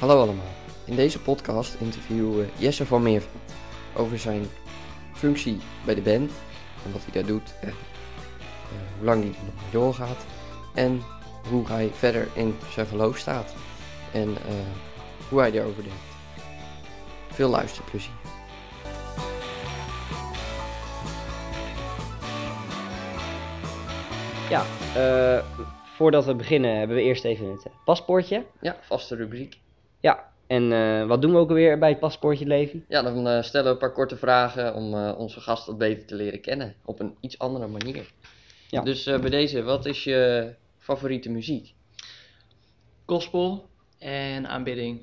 Hallo 0.00 0.20
allemaal. 0.20 0.52
In 0.84 0.96
deze 0.96 1.20
podcast 1.20 1.74
interviewen 1.80 2.36
we 2.36 2.48
Jesse 2.56 2.86
van 2.86 3.02
Meerveld 3.02 3.52
over 3.96 4.18
zijn 4.18 4.46
functie 5.14 5.58
bij 5.84 5.94
de 5.94 6.00
band 6.00 6.30
en 6.84 6.92
wat 6.92 7.02
hij 7.04 7.12
daar 7.12 7.26
doet 7.26 7.54
en 7.60 7.68
eh, 7.68 7.74
hoe 8.96 9.04
lang 9.04 9.22
hij 9.22 9.32
er 9.32 9.44
nog 9.44 9.62
mee 9.62 9.70
doorgaat 9.70 10.26
en 10.74 11.02
hoe 11.48 11.66
hij 11.66 11.90
verder 11.92 12.28
in 12.34 12.54
zijn 12.72 12.86
geloof 12.86 13.18
staat 13.18 13.54
en 14.12 14.28
eh, 14.28 14.54
hoe 15.28 15.40
hij 15.40 15.52
erover 15.52 15.82
denkt. 15.82 15.98
Veel 17.28 17.48
luisterplezier. 17.48 18.12
Ja, 24.50 24.64
eh, 24.94 25.44
voordat 25.96 26.24
we 26.24 26.34
beginnen 26.34 26.78
hebben 26.78 26.96
we 26.96 27.02
eerst 27.02 27.24
even 27.24 27.50
het 27.50 27.66
paspoortje. 27.84 28.44
Ja, 28.60 28.76
vaste 28.80 29.16
rubriek. 29.16 29.58
Ja, 30.00 30.32
en 30.46 30.72
eh, 30.72 31.06
wat 31.06 31.22
doen 31.22 31.32
we 31.32 31.38
ook 31.38 31.48
alweer 31.48 31.78
bij 31.78 31.88
het 31.88 31.98
paspoortje, 31.98 32.46
Levi? 32.46 32.84
Ja, 32.88 33.02
dan 33.02 33.28
eh, 33.28 33.42
stellen 33.42 33.66
we 33.66 33.72
een 33.72 33.78
paar 33.78 33.92
korte 33.92 34.16
vragen 34.16 34.74
om 34.74 34.94
eh, 34.94 35.14
onze 35.18 35.40
gast 35.40 35.66
wat 35.66 35.78
beter 35.78 36.06
te 36.06 36.14
leren 36.14 36.40
kennen 36.40 36.74
op 36.84 37.00
een 37.00 37.16
iets 37.20 37.38
andere 37.38 37.66
manier. 37.66 38.10
Ja. 38.68 38.82
Dus 38.82 39.06
eh, 39.06 39.20
bij 39.20 39.30
deze, 39.30 39.62
wat 39.62 39.86
is 39.86 40.04
je 40.04 40.52
favoriete 40.78 41.30
muziek? 41.30 41.72
gospel 43.06 43.68
en 43.98 44.46
aanbidding. 44.48 45.00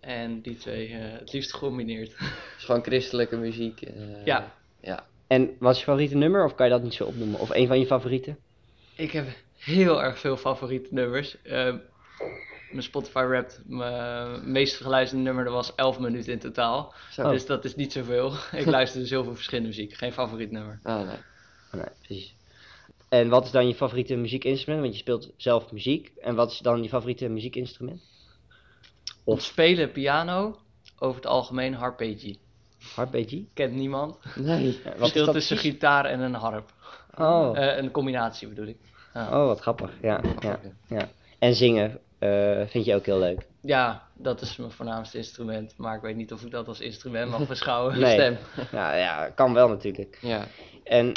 En 0.00 0.40
die 0.40 0.56
twee 0.56 0.88
eh, 0.88 1.18
het 1.18 1.32
liefst 1.32 1.52
gecombineerd. 1.54 2.16
Dus 2.56 2.64
gewoon 2.64 2.82
christelijke 2.82 3.36
muziek. 3.36 3.80
eh, 3.82 4.24
Ja. 4.24 4.52
Ja. 4.80 5.06
En 5.26 5.56
wat 5.58 5.72
is 5.72 5.78
je 5.78 5.84
favoriete 5.84 6.16
nummer, 6.16 6.44
of 6.44 6.54
kan 6.54 6.66
je 6.66 6.72
dat 6.72 6.82
niet 6.82 6.94
zo 6.94 7.04
opnoemen? 7.04 7.40
Of 7.40 7.50
een 7.54 7.66
van 7.66 7.78
je 7.78 7.86
favorieten? 7.86 8.38
Ik 8.96 9.10
heb 9.10 9.26
heel 9.56 10.02
erg 10.02 10.18
veel 10.18 10.36
favoriete 10.36 10.88
nummers. 10.94 11.36
Mijn 12.70 12.82
Spotify 12.82 13.24
Wrapped, 13.24 13.62
mijn 13.66 14.52
meest 14.52 14.76
geluisterde 14.76 15.24
nummer, 15.24 15.44
dat 15.44 15.52
was 15.52 15.74
11 15.74 15.98
minuten 15.98 16.32
in 16.32 16.38
totaal. 16.38 16.94
Zo. 17.10 17.30
Dus 17.30 17.46
dat 17.46 17.64
is 17.64 17.74
niet 17.74 17.92
zoveel. 17.92 18.32
Ik 18.52 18.66
luister 18.66 19.00
dus 19.00 19.10
heel 19.10 19.24
veel 19.24 19.34
verschillende 19.34 19.68
muziek. 19.68 19.94
Geen 19.94 20.12
favoriet 20.12 20.50
nummer. 20.50 20.80
Ah, 20.82 21.06
nee. 21.06 21.16
Oh, 21.74 21.80
nee, 21.80 21.90
precies. 22.02 22.36
En 23.08 23.28
wat 23.28 23.44
is 23.44 23.50
dan 23.50 23.68
je 23.68 23.74
favoriete 23.74 24.16
muziekinstrument? 24.16 24.82
Want 24.82 24.92
je 24.92 25.00
speelt 25.00 25.30
zelf 25.36 25.72
muziek. 25.72 26.12
En 26.20 26.34
wat 26.34 26.50
is 26.50 26.58
dan 26.58 26.82
je 26.82 26.88
favoriete 26.88 27.28
muziekinstrument? 27.28 28.00
Of 29.24 29.42
spelen 29.42 29.92
piano, 29.92 30.58
over 30.98 31.16
het 31.16 31.26
algemeen 31.26 31.74
harpeggi. 31.74 32.38
Harpeggi? 32.94 33.48
Kent 33.54 33.74
niemand. 33.74 34.16
Nee. 34.36 34.78
Ja, 34.84 34.96
wat 34.96 35.32
tussen 35.32 35.56
gitaar 35.56 36.04
en 36.04 36.20
een 36.20 36.34
harp. 36.34 36.72
Oh. 37.16 37.58
Eh, 37.58 37.76
een 37.76 37.90
combinatie 37.90 38.48
bedoel 38.48 38.66
ik. 38.66 38.78
Ja. 39.14 39.40
oh, 39.40 39.46
wat 39.46 39.60
grappig. 39.60 39.90
Ja, 40.02 40.20
ja, 40.40 40.60
ja. 40.88 41.08
En 41.38 41.54
zingen 41.54 42.00
eh, 42.18 42.60
vind 42.66 42.84
je 42.84 42.94
ook 42.94 43.06
heel 43.06 43.18
leuk? 43.18 43.46
Ja, 43.62 44.02
dat 44.14 44.40
is 44.40 44.56
mijn 44.56 44.70
voornaamste 44.70 45.16
instrument. 45.16 45.74
Maar 45.76 45.96
ik 45.96 46.02
weet 46.02 46.16
niet 46.16 46.32
of 46.32 46.42
ik 46.42 46.50
dat 46.50 46.68
als 46.68 46.80
instrument 46.80 47.30
mag 47.30 47.48
beschouwen. 47.58 47.98
Nee. 48.00 48.12
Stem. 48.12 48.36
Nou 48.78 48.96
ja, 48.96 49.28
kan 49.34 49.54
wel 49.54 49.68
natuurlijk. 49.68 50.18
Ja. 50.20 50.46
En 50.84 51.12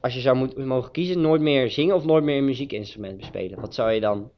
als 0.00 0.14
je 0.14 0.20
zou 0.20 0.36
moeten 0.36 0.66
mogen 0.66 0.90
kiezen, 0.90 1.20
nooit 1.20 1.40
meer 1.40 1.70
zingen 1.70 1.94
of 1.94 2.04
nooit 2.04 2.24
meer 2.24 2.38
een 2.38 2.44
muziekinstrument 2.44 3.16
bespelen? 3.16 3.60
Wat 3.60 3.74
zou 3.74 3.90
je 3.92 4.00
dan? 4.00 4.30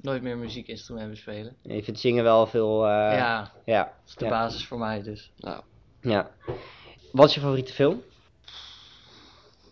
Nooit 0.00 0.22
meer 0.22 0.32
een 0.32 0.38
muziekinstrument 0.40 1.10
bespelen. 1.10 1.56
Je 1.62 1.82
vindt 1.82 2.00
zingen 2.00 2.24
wel 2.24 2.46
veel. 2.46 2.84
eh, 2.84 2.90
ja, 2.90 3.52
ja. 3.64 3.82
dat 3.84 3.92
is 4.06 4.14
de 4.14 4.24
ja. 4.24 4.30
basis 4.30 4.66
voor 4.66 4.78
mij 4.78 5.02
dus. 5.02 5.32
Nou, 5.36 5.62
Ja. 6.00 6.30
Wat 7.12 7.28
is 7.28 7.34
je 7.34 7.40
favoriete 7.40 7.72
film? 7.72 8.02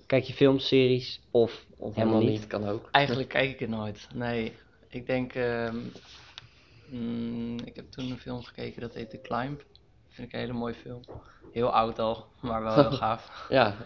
Kijk 0.07 0.25
je 0.25 0.33
films, 0.33 0.67
series 0.67 1.21
of 1.31 1.65
of 1.77 1.95
helemaal 1.95 2.15
helemaal 2.15 2.21
niet? 2.21 2.41
niet, 2.41 2.47
kan 2.49 2.69
ook. 2.69 2.89
Eigenlijk 2.91 3.29
kijk 3.29 3.51
ik 3.51 3.59
het 3.59 3.69
nooit. 3.69 4.09
Nee, 4.15 4.53
ik 4.97 5.07
denk... 5.07 5.35
ehm, 5.35 5.77
mm, 6.89 7.59
ik 7.59 7.77
heb 7.77 7.91
toen 7.91 8.11
een 8.11 8.19
film 8.19 8.43
gekeken, 8.43 8.81
dat 8.81 8.95
heet 8.95 9.11
The 9.11 9.21
Climb. 9.21 9.63
Vind 10.09 10.29
ik 10.29 10.35
een 10.35 10.41
hele 10.41 10.53
mooie 10.53 10.75
film. 10.75 11.01
Heel 11.53 11.73
oud 11.73 11.99
al, 11.99 12.27
maar 12.41 12.63
wel 12.63 12.75
heel 12.75 12.93
gaaf. 13.03 13.47
Ja. 13.49 13.77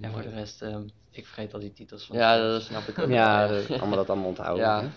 En 0.00 0.12
voor 0.12 0.22
de 0.22 0.28
rest, 0.28 0.62
ehm, 0.62 0.86
ik 1.10 1.26
vergeet 1.26 1.54
al 1.54 1.60
die 1.60 1.72
titels 1.72 2.06
van 2.06 2.16
Ja, 2.16 2.36
dat 2.38 2.62
snap 2.62 2.82
ik 2.82 2.98
ook. 2.98 3.08
Ja, 3.20 3.46
allemaal 3.68 3.96
dat 3.96 4.10
allemaal 4.10 4.28
onthouden. 4.28 4.64
Ja. 4.64 4.90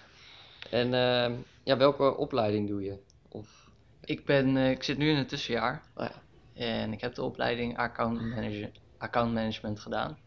En 0.70 0.94
ehm, 0.94 1.34
ja, 1.64 1.78
welke 1.78 2.18
opleiding 2.18 2.68
doe 2.68 2.82
je? 2.84 2.98
Of, 3.30 3.70
Ik, 4.04 4.26
ben, 4.26 4.58
eh, 4.58 4.70
ik 4.70 4.84
zit 4.84 4.98
nu 4.98 5.10
in 5.10 5.18
het 5.18 5.30
tussenjaar. 5.30 5.84
oh 5.96 6.06
ja. 6.06 6.22
En 6.54 6.94
ik 6.94 7.02
heb 7.02 7.16
de 7.16 7.24
opleiding 7.24 7.78
account, 7.78 8.22
manager, 8.22 8.72
account 8.98 9.34
management 9.34 9.80
gedaan. 9.80 10.18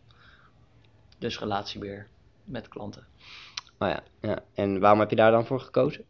Dus 1.18 1.38
relatiebeheer 1.38 2.08
met 2.44 2.68
klanten. 2.68 3.06
Oh 3.82 3.88
ja, 3.88 4.02
ja. 4.20 4.38
En 4.54 4.80
waarom 4.80 5.00
heb 5.00 5.10
je 5.10 5.16
daar 5.16 5.30
dan 5.30 5.46
voor 5.46 5.60
gekozen? 5.60 6.04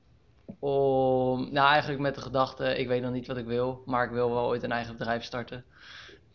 Om, 0.59 1.53
nou 1.53 1.69
eigenlijk 1.69 2.01
met 2.01 2.15
de 2.15 2.21
gedachte, 2.21 2.79
ik 2.79 2.89
weet 2.89 3.03
nog 3.03 3.13
niet 3.13 3.27
wat 3.27 3.37
ik 3.37 3.47
wil, 3.47 3.83
maar 3.87 4.05
ik 4.05 4.11
wil 4.11 4.31
wel 4.31 4.47
ooit 4.47 4.63
een 4.63 4.73
eigen 4.73 4.97
bedrijf 4.97 5.25
starten. 5.25 5.65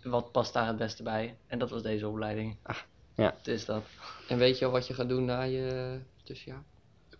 Wat 0.03 0.31
past 0.31 0.53
daar 0.53 0.67
het 0.67 0.77
beste 0.77 1.03
bij? 1.03 1.37
En 1.47 1.59
dat 1.59 1.69
was 1.69 1.81
deze 1.81 2.07
opleiding. 2.07 2.57
Ah, 2.63 2.75
ja. 3.15 3.35
Dus 3.41 3.65
dat. 3.65 3.83
En 4.27 4.37
weet 4.37 4.59
je 4.59 4.65
al 4.65 4.71
wat 4.71 4.87
je 4.87 4.93
gaat 4.93 5.09
doen 5.09 5.25
na 5.25 5.41
je 5.41 5.99
tussenjaar? 6.23 6.63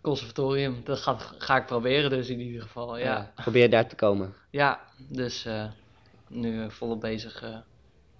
Conservatorium, 0.00 0.80
dat 0.84 0.98
ga 1.38 1.56
ik 1.56 1.66
proberen 1.66 2.10
dus 2.10 2.28
in 2.28 2.40
ieder 2.40 2.62
geval. 2.62 2.98
Ja, 2.98 3.04
ja. 3.04 3.32
Probeer 3.42 3.70
daar 3.70 3.88
te 3.88 3.96
komen. 3.96 4.34
dus 5.08 5.44
eh, 5.44 5.70
nu 6.28 6.70
volop 6.70 7.00
bezig 7.00 7.42
eh, 7.42 7.56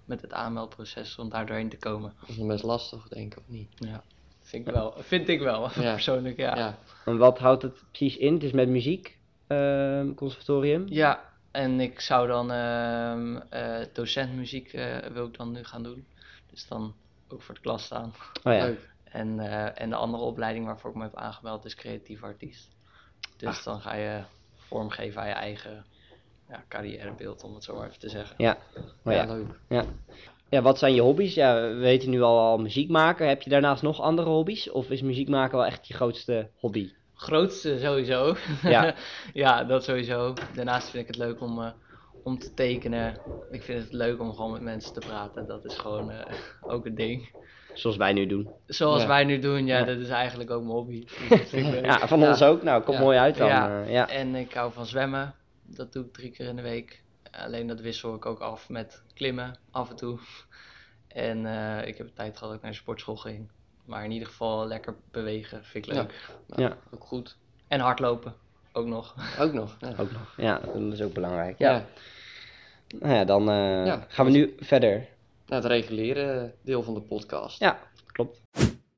met 0.05 0.21
het 0.21 0.33
aanmeldproces 0.33 1.17
om 1.17 1.29
daar 1.29 1.45
doorheen 1.45 1.69
te 1.69 1.77
komen. 1.77 2.13
Dat 2.19 2.29
is 2.29 2.45
best 2.45 2.63
lastig, 2.63 3.07
denk 3.07 3.31
ik, 3.33 3.39
of 3.39 3.47
niet? 3.47 3.69
Ja, 3.75 4.03
vind 4.47 4.67
ik 4.67 4.73
wel. 4.73 4.93
Vind 4.97 5.27
ik 5.27 5.39
wel, 5.39 5.69
Ja. 5.75 5.91
persoonlijk, 6.01 6.37
ja. 6.37 6.55
Ja. 6.55 6.77
En 7.05 7.17
wat 7.17 7.39
houdt 7.39 7.61
het 7.61 7.83
precies 7.91 8.17
in? 8.17 8.33
Het 8.33 8.43
is 8.43 8.51
met 8.51 8.69
muziek, 8.69 9.17
ehm, 9.47 10.13
conservatorium. 10.13 10.85
Ja, 10.89 11.23
en 11.51 11.79
ik 11.79 11.99
zou 11.99 12.27
dan 12.27 12.51
ehm 12.51 13.37
eh, 13.49 13.85
docent 13.93 14.33
muziek 14.35 14.73
eh, 14.73 14.97
wil 14.97 15.25
ik 15.27 15.37
dan 15.37 15.51
nu 15.51 15.63
gaan 15.63 15.83
doen. 15.83 16.05
Dus 16.49 16.67
dan 16.67 16.93
ook 17.29 17.41
voor 17.41 17.55
de 17.55 17.61
klas 17.61 17.83
staan. 17.83 18.13
Oh 18.43 18.53
ja. 18.53 18.63
Leuk. 18.65 18.89
En, 19.03 19.39
eh, 19.39 19.81
en 19.81 19.89
de 19.89 19.95
andere 19.95 20.23
opleiding 20.23 20.65
waarvoor 20.65 20.89
ik 20.89 20.95
me 20.95 21.03
heb 21.03 21.15
aangemeld 21.15 21.65
is 21.65 21.75
creatief 21.75 22.23
artiest. 22.23 22.75
Dus 23.37 23.57
Ah. 23.57 23.63
dan 23.63 23.81
ga 23.81 23.95
je 23.95 24.21
vormgeven 24.55 25.21
aan 25.21 25.27
je 25.27 25.33
eigen 25.33 25.85
ja, 26.49 26.63
carrièrebeeld, 26.67 27.43
om 27.43 27.53
het 27.53 27.63
zo 27.63 27.75
maar 27.75 27.87
even 27.87 27.99
te 27.99 28.09
zeggen. 28.09 28.35
Ja. 28.37 28.57
Oh 28.75 28.83
ja, 29.03 29.11
ja. 29.11 29.25
leuk. 29.25 29.47
ja, 29.67 29.83
wat 30.49 30.77
zijn 30.79 30.93
je 30.93 31.01
hobby's? 31.01 31.33
Ja, 31.33 31.61
we 31.61 31.73
weten 31.73 32.09
nu 32.09 32.21
al, 32.21 32.39
al 32.39 32.57
muziek 32.57 32.89
maken. 32.89 33.27
Heb 33.27 33.41
je 33.41 33.49
daarnaast 33.49 33.81
nog 33.81 34.01
andere 34.01 34.29
hobby's? 34.29 34.69
Of 34.71 34.89
is 34.89 35.01
muziek 35.01 35.29
maken 35.29 35.57
wel 35.57 35.65
echt 35.65 35.87
je 35.87 35.93
grootste 35.93 36.49
hobby? 36.59 36.91
Grootste 37.13 37.79
sowieso. 37.79 38.35
Ja. 38.63 38.95
ja, 39.33 39.63
dat 39.63 39.83
sowieso. 39.83 40.33
Daarnaast 40.55 40.89
vind 40.89 41.01
ik 41.03 41.07
het 41.15 41.17
leuk 41.17 41.41
om, 41.41 41.61
eh, 41.61 41.69
om 42.23 42.39
te 42.39 42.53
tekenen. 42.53 43.17
Ik 43.51 43.61
vind 43.63 43.83
het 43.83 43.93
leuk 43.93 44.19
om 44.19 44.33
gewoon 44.33 44.51
met 44.51 44.61
mensen 44.61 44.93
te 44.93 44.99
praten. 44.99 45.47
Dat 45.47 45.65
is 45.65 45.77
gewoon 45.77 46.11
eh, 46.11 46.33
ook 46.73 46.85
een 46.85 46.95
ding. 46.95 47.29
Zoals 47.73 47.97
wij 47.97 48.13
nu 48.13 48.25
doen. 48.25 48.49
Zoals 48.65 49.01
Ja. 49.01 49.07
wij 49.07 49.23
nu 49.23 49.39
doen, 49.39 49.65
ja, 49.65 49.77
Ja. 49.77 49.85
dat 49.85 49.97
is 49.97 50.09
eigenlijk 50.09 50.49
ook 50.51 50.61
mijn 50.61 50.73
hobby. 50.73 51.05
Ja, 51.81 52.07
van 52.07 52.19
Ja. 52.19 52.27
ons 52.27 52.43
ook. 52.43 52.63
Nou, 52.63 52.83
komt 52.83 52.97
Ja. 52.97 53.03
mooi 53.03 53.17
uit 53.17 53.37
dan. 53.37 53.47
Ja. 53.47 53.83
eh, 53.83 53.91
ja. 53.91 54.09
En 54.09 54.35
ik 54.35 54.53
hou 54.53 54.71
van 54.71 54.85
zwemmen. 54.85 55.33
Dat 55.75 55.93
doe 55.93 56.05
ik 56.05 56.13
drie 56.13 56.31
keer 56.31 56.47
in 56.47 56.55
de 56.55 56.61
week. 56.61 57.03
Alleen 57.37 57.67
dat 57.67 57.79
wissel 57.79 58.15
ik 58.15 58.25
ook 58.25 58.39
af 58.39 58.69
met 58.69 59.03
klimmen 59.13 59.55
af 59.71 59.89
en 59.89 59.95
toe. 59.95 60.19
En 61.07 61.45
eh, 61.45 61.87
ik 61.87 61.97
heb 61.97 62.07
een 62.07 62.13
tijd 62.13 62.33
gehad 62.33 62.47
dat 62.49 62.53
ik 62.55 62.61
naar 62.61 62.71
de 62.71 62.77
sportschool 62.77 63.15
ging. 63.15 63.49
Maar 63.85 64.03
in 64.03 64.11
ieder 64.11 64.27
geval 64.27 64.67
lekker 64.67 64.95
bewegen 65.11 65.63
vind 65.65 65.85
ik 65.87 65.93
Ja. 65.93 66.01
leuk. 66.01 66.13
Nou, 66.47 66.61
Ja. 66.61 66.77
Ook 66.91 67.03
goed. 67.03 67.37
En 67.67 67.79
hardlopen 67.79 68.33
ook 68.71 68.85
nog. 68.85 69.15
Ook 69.39 69.53
nog. 69.53 69.77
Ja. 69.79 69.87
Ook 69.97 70.11
nog. 70.11 70.33
Ja, 70.37 70.59
dat 70.59 70.93
is 70.93 71.01
ook 71.01 71.13
belangrijk. 71.13 71.57
Ja. 71.57 71.71
Ja. 71.71 71.85
Nou 72.99 73.13
ja, 73.13 73.25
dan 73.25 73.49
eh, 73.49 73.85
Ja. 73.85 74.05
gaan 74.07 74.25
we 74.25 74.31
nu 74.31 74.55
verder. 74.59 74.91
Nou, 75.45 75.61
het 75.61 75.65
reguliere 75.65 76.53
deel 76.61 76.83
van 76.83 76.93
de 76.93 77.01
podcast. 77.01 77.59
Ja, 77.59 77.79
klopt. 78.11 78.41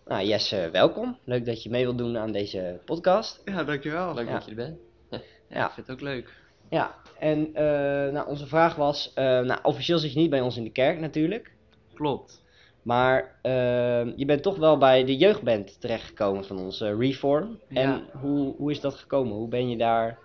Nou, 0.06 0.25
Jesse, 0.25 0.69
welkom. 0.72 1.18
Leuk 1.24 1.46
dat 1.46 1.63
je 1.63 1.69
mee 1.69 1.84
wilt 1.84 1.98
doen 1.98 2.18
aan 2.18 2.31
deze 2.31 2.80
podcast. 2.86 3.42
Ja, 3.46 3.63
dankjewel. 3.63 4.13
Leuk 4.13 4.28
Ja. 4.28 4.34
dat 4.34 4.44
je 4.46 4.50
er 4.50 4.56
bent. 4.56 4.80
Ja, 5.50 5.66
ik 5.68 5.72
vind 5.74 5.88
het 5.88 5.96
ook 5.96 6.02
leuk. 6.02 6.34
Ja, 6.69 6.96
en 7.19 7.56
eh, 7.56 8.13
nou, 8.13 8.27
onze 8.27 8.48
vraag 8.48 8.75
was, 8.75 9.13
eh, 9.13 9.24
nou, 9.24 9.60
officieel 9.63 9.98
zit 9.98 10.13
je 10.13 10.19
niet 10.19 10.30
bij 10.30 10.42
ons 10.42 10.57
in 10.57 10.63
de 10.63 10.71
kerk 10.71 11.00
natuurlijk, 11.00 11.51
Klopt. 11.94 12.44
maar 12.81 13.36
eh, 13.42 14.18
je 14.18 14.25
bent 14.25 14.44
toch 14.44 14.57
wel 14.57 14.77
bij 14.77 15.06
de 15.06 15.18
jeugdband 15.18 15.81
terechtgekomen 15.81 16.45
van 16.45 16.60
ons, 16.60 16.81
eh, 16.81 16.98
Reform. 16.98 17.60
Ja. 17.68 17.81
En 17.81 18.06
hoe, 18.19 18.56
hoe 18.56 18.71
is 18.71 18.80
dat 18.81 18.95
gekomen? 18.95 19.33
Hoe 19.33 19.48
ben 19.48 19.69
je 19.69 19.77
daar 19.77 20.18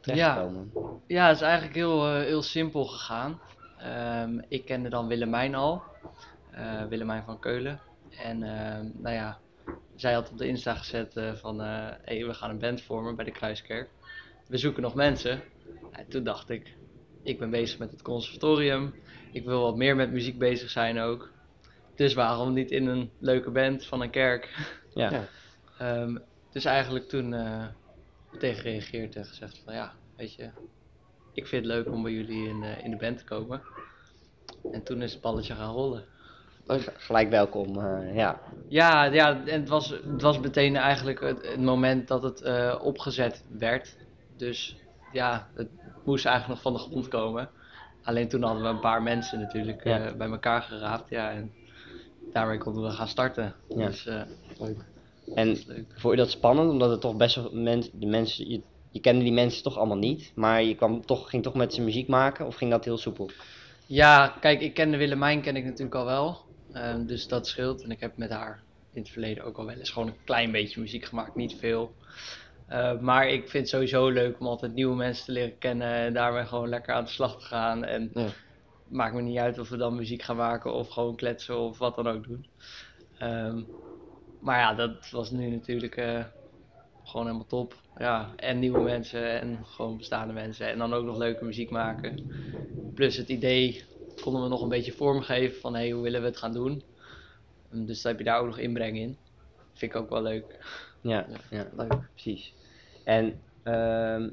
terechtgekomen? 0.00 0.72
Ja, 1.06 1.26
het 1.26 1.36
is 1.36 1.42
eigenlijk 1.42 1.74
heel, 1.74 2.16
heel 2.16 2.42
simpel 2.42 2.84
gegaan. 2.84 3.40
Ehm, 3.78 4.38
ik 4.48 4.64
kende 4.64 4.88
dan 4.88 5.06
Willemijn 5.06 5.54
al, 5.54 5.82
Willemijn 6.88 7.22
van 7.24 7.38
Keulen. 7.38 7.80
En 8.24 8.42
ehm, 8.42 8.86
nou 8.94 9.14
ja, 9.14 9.38
zij 9.94 10.12
had 10.12 10.30
op 10.30 10.38
de 10.38 10.46
Insta 10.46 10.74
gezet 10.74 11.20
van, 11.34 11.60
hey, 11.60 12.26
we 12.26 12.34
gaan 12.34 12.50
een 12.50 12.58
band 12.58 12.82
vormen 12.82 13.16
bij 13.16 13.24
de 13.24 13.30
Kruiskerk. 13.30 13.88
We 14.48 14.56
zoeken 14.56 14.82
nog 14.82 14.94
mensen. 14.94 15.42
En 15.92 16.08
toen 16.08 16.24
dacht 16.24 16.48
ik, 16.50 16.74
ik 17.22 17.38
ben 17.38 17.50
bezig 17.50 17.78
met 17.78 17.90
het 17.90 18.02
conservatorium. 18.02 18.94
Ik 19.32 19.44
wil 19.44 19.62
wat 19.62 19.76
meer 19.76 19.96
met 19.96 20.10
muziek 20.12 20.38
bezig 20.38 20.70
zijn 20.70 20.98
ook. 20.98 21.30
Dus 21.94 22.14
waarom 22.14 22.52
niet 22.52 22.70
in 22.70 22.86
een 22.86 23.10
leuke 23.18 23.50
band 23.50 23.86
van 23.86 24.00
een 24.02 24.10
kerk? 24.10 24.56
Ja. 24.94 25.28
Ehm, 25.78 26.16
dus 26.52 26.64
eigenlijk 26.64 27.08
toen 27.08 27.34
eh 27.34 27.66
tegen 28.38 28.60
gereageerd 28.60 29.16
en 29.16 29.24
gezegd 29.24 29.60
van 29.64 29.74
ja, 29.74 29.92
weet 30.16 30.34
je, 30.34 30.50
ik 31.32 31.46
vind 31.46 31.64
het 31.64 31.74
leuk 31.74 31.86
om 31.92 32.02
bij 32.02 32.12
jullie 32.12 32.48
in, 32.48 32.60
de- 32.60 32.76
in 32.82 32.90
de 32.90 32.96
band 32.96 33.18
te 33.18 33.24
komen. 33.24 33.62
En 34.72 34.82
toen 34.82 35.02
is 35.02 35.12
het 35.12 35.20
balletje 35.22 35.54
gaan 35.54 35.72
rollen. 35.72 36.04
Leuk. 36.66 36.92
Gelijk 36.96 37.30
welkom, 37.30 37.80
eh, 37.80 38.14
ja. 38.14 38.40
Ja, 38.68 39.04
ja 39.04 39.44
en 39.46 39.60
het 39.60 39.68
was, 39.68 39.88
het 39.88 40.22
was 40.22 40.38
meteen 40.38 40.76
eigenlijk 40.76 41.20
het, 41.20 41.46
het 41.46 41.60
moment 41.60 42.08
dat 42.08 42.22
het 42.22 42.40
eh, 42.42 42.80
opgezet 42.82 43.44
werd. 43.58 43.96
Dus 44.36 44.76
ja, 45.12 45.48
het 45.54 45.68
moest 46.04 46.26
eigenlijk 46.26 46.54
nog 46.54 46.72
van 46.72 46.82
de 46.82 46.90
grond 46.90 47.08
komen. 47.08 47.50
Alleen 48.02 48.28
toen 48.28 48.42
hadden 48.42 48.62
we 48.62 48.68
een 48.68 48.80
paar 48.80 49.02
mensen 49.02 49.40
natuurlijk 49.40 49.84
eh, 49.84 49.92
Ja. 50.04 50.14
bij 50.14 50.28
elkaar 50.28 50.62
geraapt. 50.62 51.10
Ja, 51.10 51.30
en 51.30 51.52
daarmee 52.32 52.58
konden 52.58 52.82
we 52.82 52.90
gaan 52.90 53.08
starten. 53.08 53.54
Ja. 53.68 53.86
Dus 53.86 54.06
eh, 54.06 54.22
Leuk. 54.58 54.76
En 55.34 55.46
leuk. 55.66 55.84
vond 55.96 56.14
je 56.14 56.20
dat 56.20 56.30
spannend? 56.30 56.70
Omdat 56.70 56.90
het 56.90 57.00
toch 57.00 57.16
best 57.16 57.34
wel 57.34 57.50
mensen, 57.52 58.00
de 58.00 58.06
mensen, 58.06 58.50
je, 58.50 58.60
je 58.90 59.00
kende 59.00 59.22
die 59.24 59.32
mensen 59.32 59.62
toch 59.62 59.76
allemaal 59.76 59.96
niet, 59.96 60.32
maar 60.34 60.62
je 60.62 60.74
kwam 60.74 61.06
toch, 61.06 61.30
ging 61.30 61.42
toch 61.42 61.54
met 61.54 61.74
ze 61.74 61.82
muziek 61.82 62.08
maken 62.08 62.46
of 62.46 62.54
ging 62.56 62.70
dat 62.70 62.84
heel 62.84 62.98
soepel? 62.98 63.30
Ja, 63.86 64.34
kijk, 64.40 64.60
ik 64.60 64.74
kende 64.74 64.96
Willemijn 64.96 65.40
ken 65.42 65.56
ik 65.56 65.64
natuurlijk 65.64 65.94
al 65.94 66.04
wel. 66.04 66.38
Ehm, 66.72 67.06
dus 67.06 67.28
dat 67.28 67.46
scheelt. 67.46 67.82
En 67.82 67.90
ik 67.90 68.00
heb 68.00 68.16
met 68.16 68.30
haar 68.30 68.62
in 68.92 69.02
het 69.02 69.10
verleden 69.10 69.44
ook 69.44 69.58
al 69.58 69.64
wel 69.66 69.74
eens 69.76 69.90
gewoon 69.90 70.08
een 70.08 70.24
klein 70.24 70.52
beetje 70.52 70.80
muziek 70.80 71.04
gemaakt, 71.04 71.34
niet 71.34 71.54
veel. 71.54 71.92
Eh, 72.68 72.98
maar 73.00 73.28
ik 73.28 73.40
vind 73.48 73.52
het 73.52 73.68
sowieso 73.68 74.08
leuk 74.08 74.40
om 74.40 74.46
altijd 74.46 74.72
nieuwe 74.72 74.96
mensen 74.96 75.24
te 75.24 75.32
leren 75.32 75.58
kennen 75.58 75.92
en 75.92 76.12
daarmee 76.12 76.44
gewoon 76.46 76.68
lekker 76.68 76.94
aan 76.94 77.04
de 77.04 77.10
slag 77.10 77.38
te 77.38 77.46
gaan. 77.46 77.84
En 77.84 78.10
Ja. 78.12 78.28
maakt 78.84 79.14
me 79.14 79.22
niet 79.22 79.38
uit 79.38 79.58
of 79.58 79.68
we 79.68 79.76
dan 79.76 79.94
muziek 79.96 80.22
gaan 80.22 80.36
maken 80.36 80.72
of 80.72 80.88
gewoon 80.88 81.16
kletsen 81.16 81.58
of 81.58 81.78
wat 81.78 81.96
dan 81.96 82.06
ook 82.06 82.24
doen. 82.26 82.50
Ehm, 83.18 83.62
maar 84.38 84.58
ja, 84.58 84.74
dat 84.74 85.10
was 85.10 85.30
nu 85.30 85.50
natuurlijk 85.50 85.96
eh, 85.96 86.24
gewoon 87.04 87.26
helemaal 87.26 87.46
top. 87.46 87.74
Ja, 87.94 88.32
en 88.36 88.58
nieuwe 88.58 88.82
mensen 88.82 89.40
en 89.40 89.66
gewoon 89.66 89.96
bestaande 89.96 90.32
mensen 90.32 90.68
en 90.68 90.78
dan 90.78 90.92
ook 90.94 91.04
nog 91.04 91.16
leuke 91.16 91.44
muziek 91.44 91.70
maken. 91.70 92.22
Plus 92.94 93.16
het 93.16 93.28
idee 93.28 93.84
konden 94.22 94.42
we 94.42 94.48
nog 94.48 94.62
een 94.62 94.68
beetje 94.68 94.92
vormgeven 94.92 95.60
van 95.60 95.74
hey, 95.74 95.90
hoe 95.90 96.02
willen 96.02 96.20
we 96.20 96.26
het 96.26 96.36
gaan 96.36 96.52
doen. 96.52 96.82
Um, 97.72 97.86
Dus 97.86 98.02
dan 98.02 98.10
heb 98.10 98.20
je 98.20 98.26
daar 98.26 98.40
ook 98.40 98.46
nog 98.46 98.58
inbreng 98.58 98.96
in. 98.96 99.18
Vind 99.74 99.94
ik 99.94 100.00
ook 100.00 100.08
wel 100.10 100.22
leuk. 100.22 100.58
Ja, 101.00 101.26
Ja. 101.50 101.66
Leuk. 101.76 101.94
precies. 102.12 102.52
En 103.04 103.40
ehm, 103.62 104.28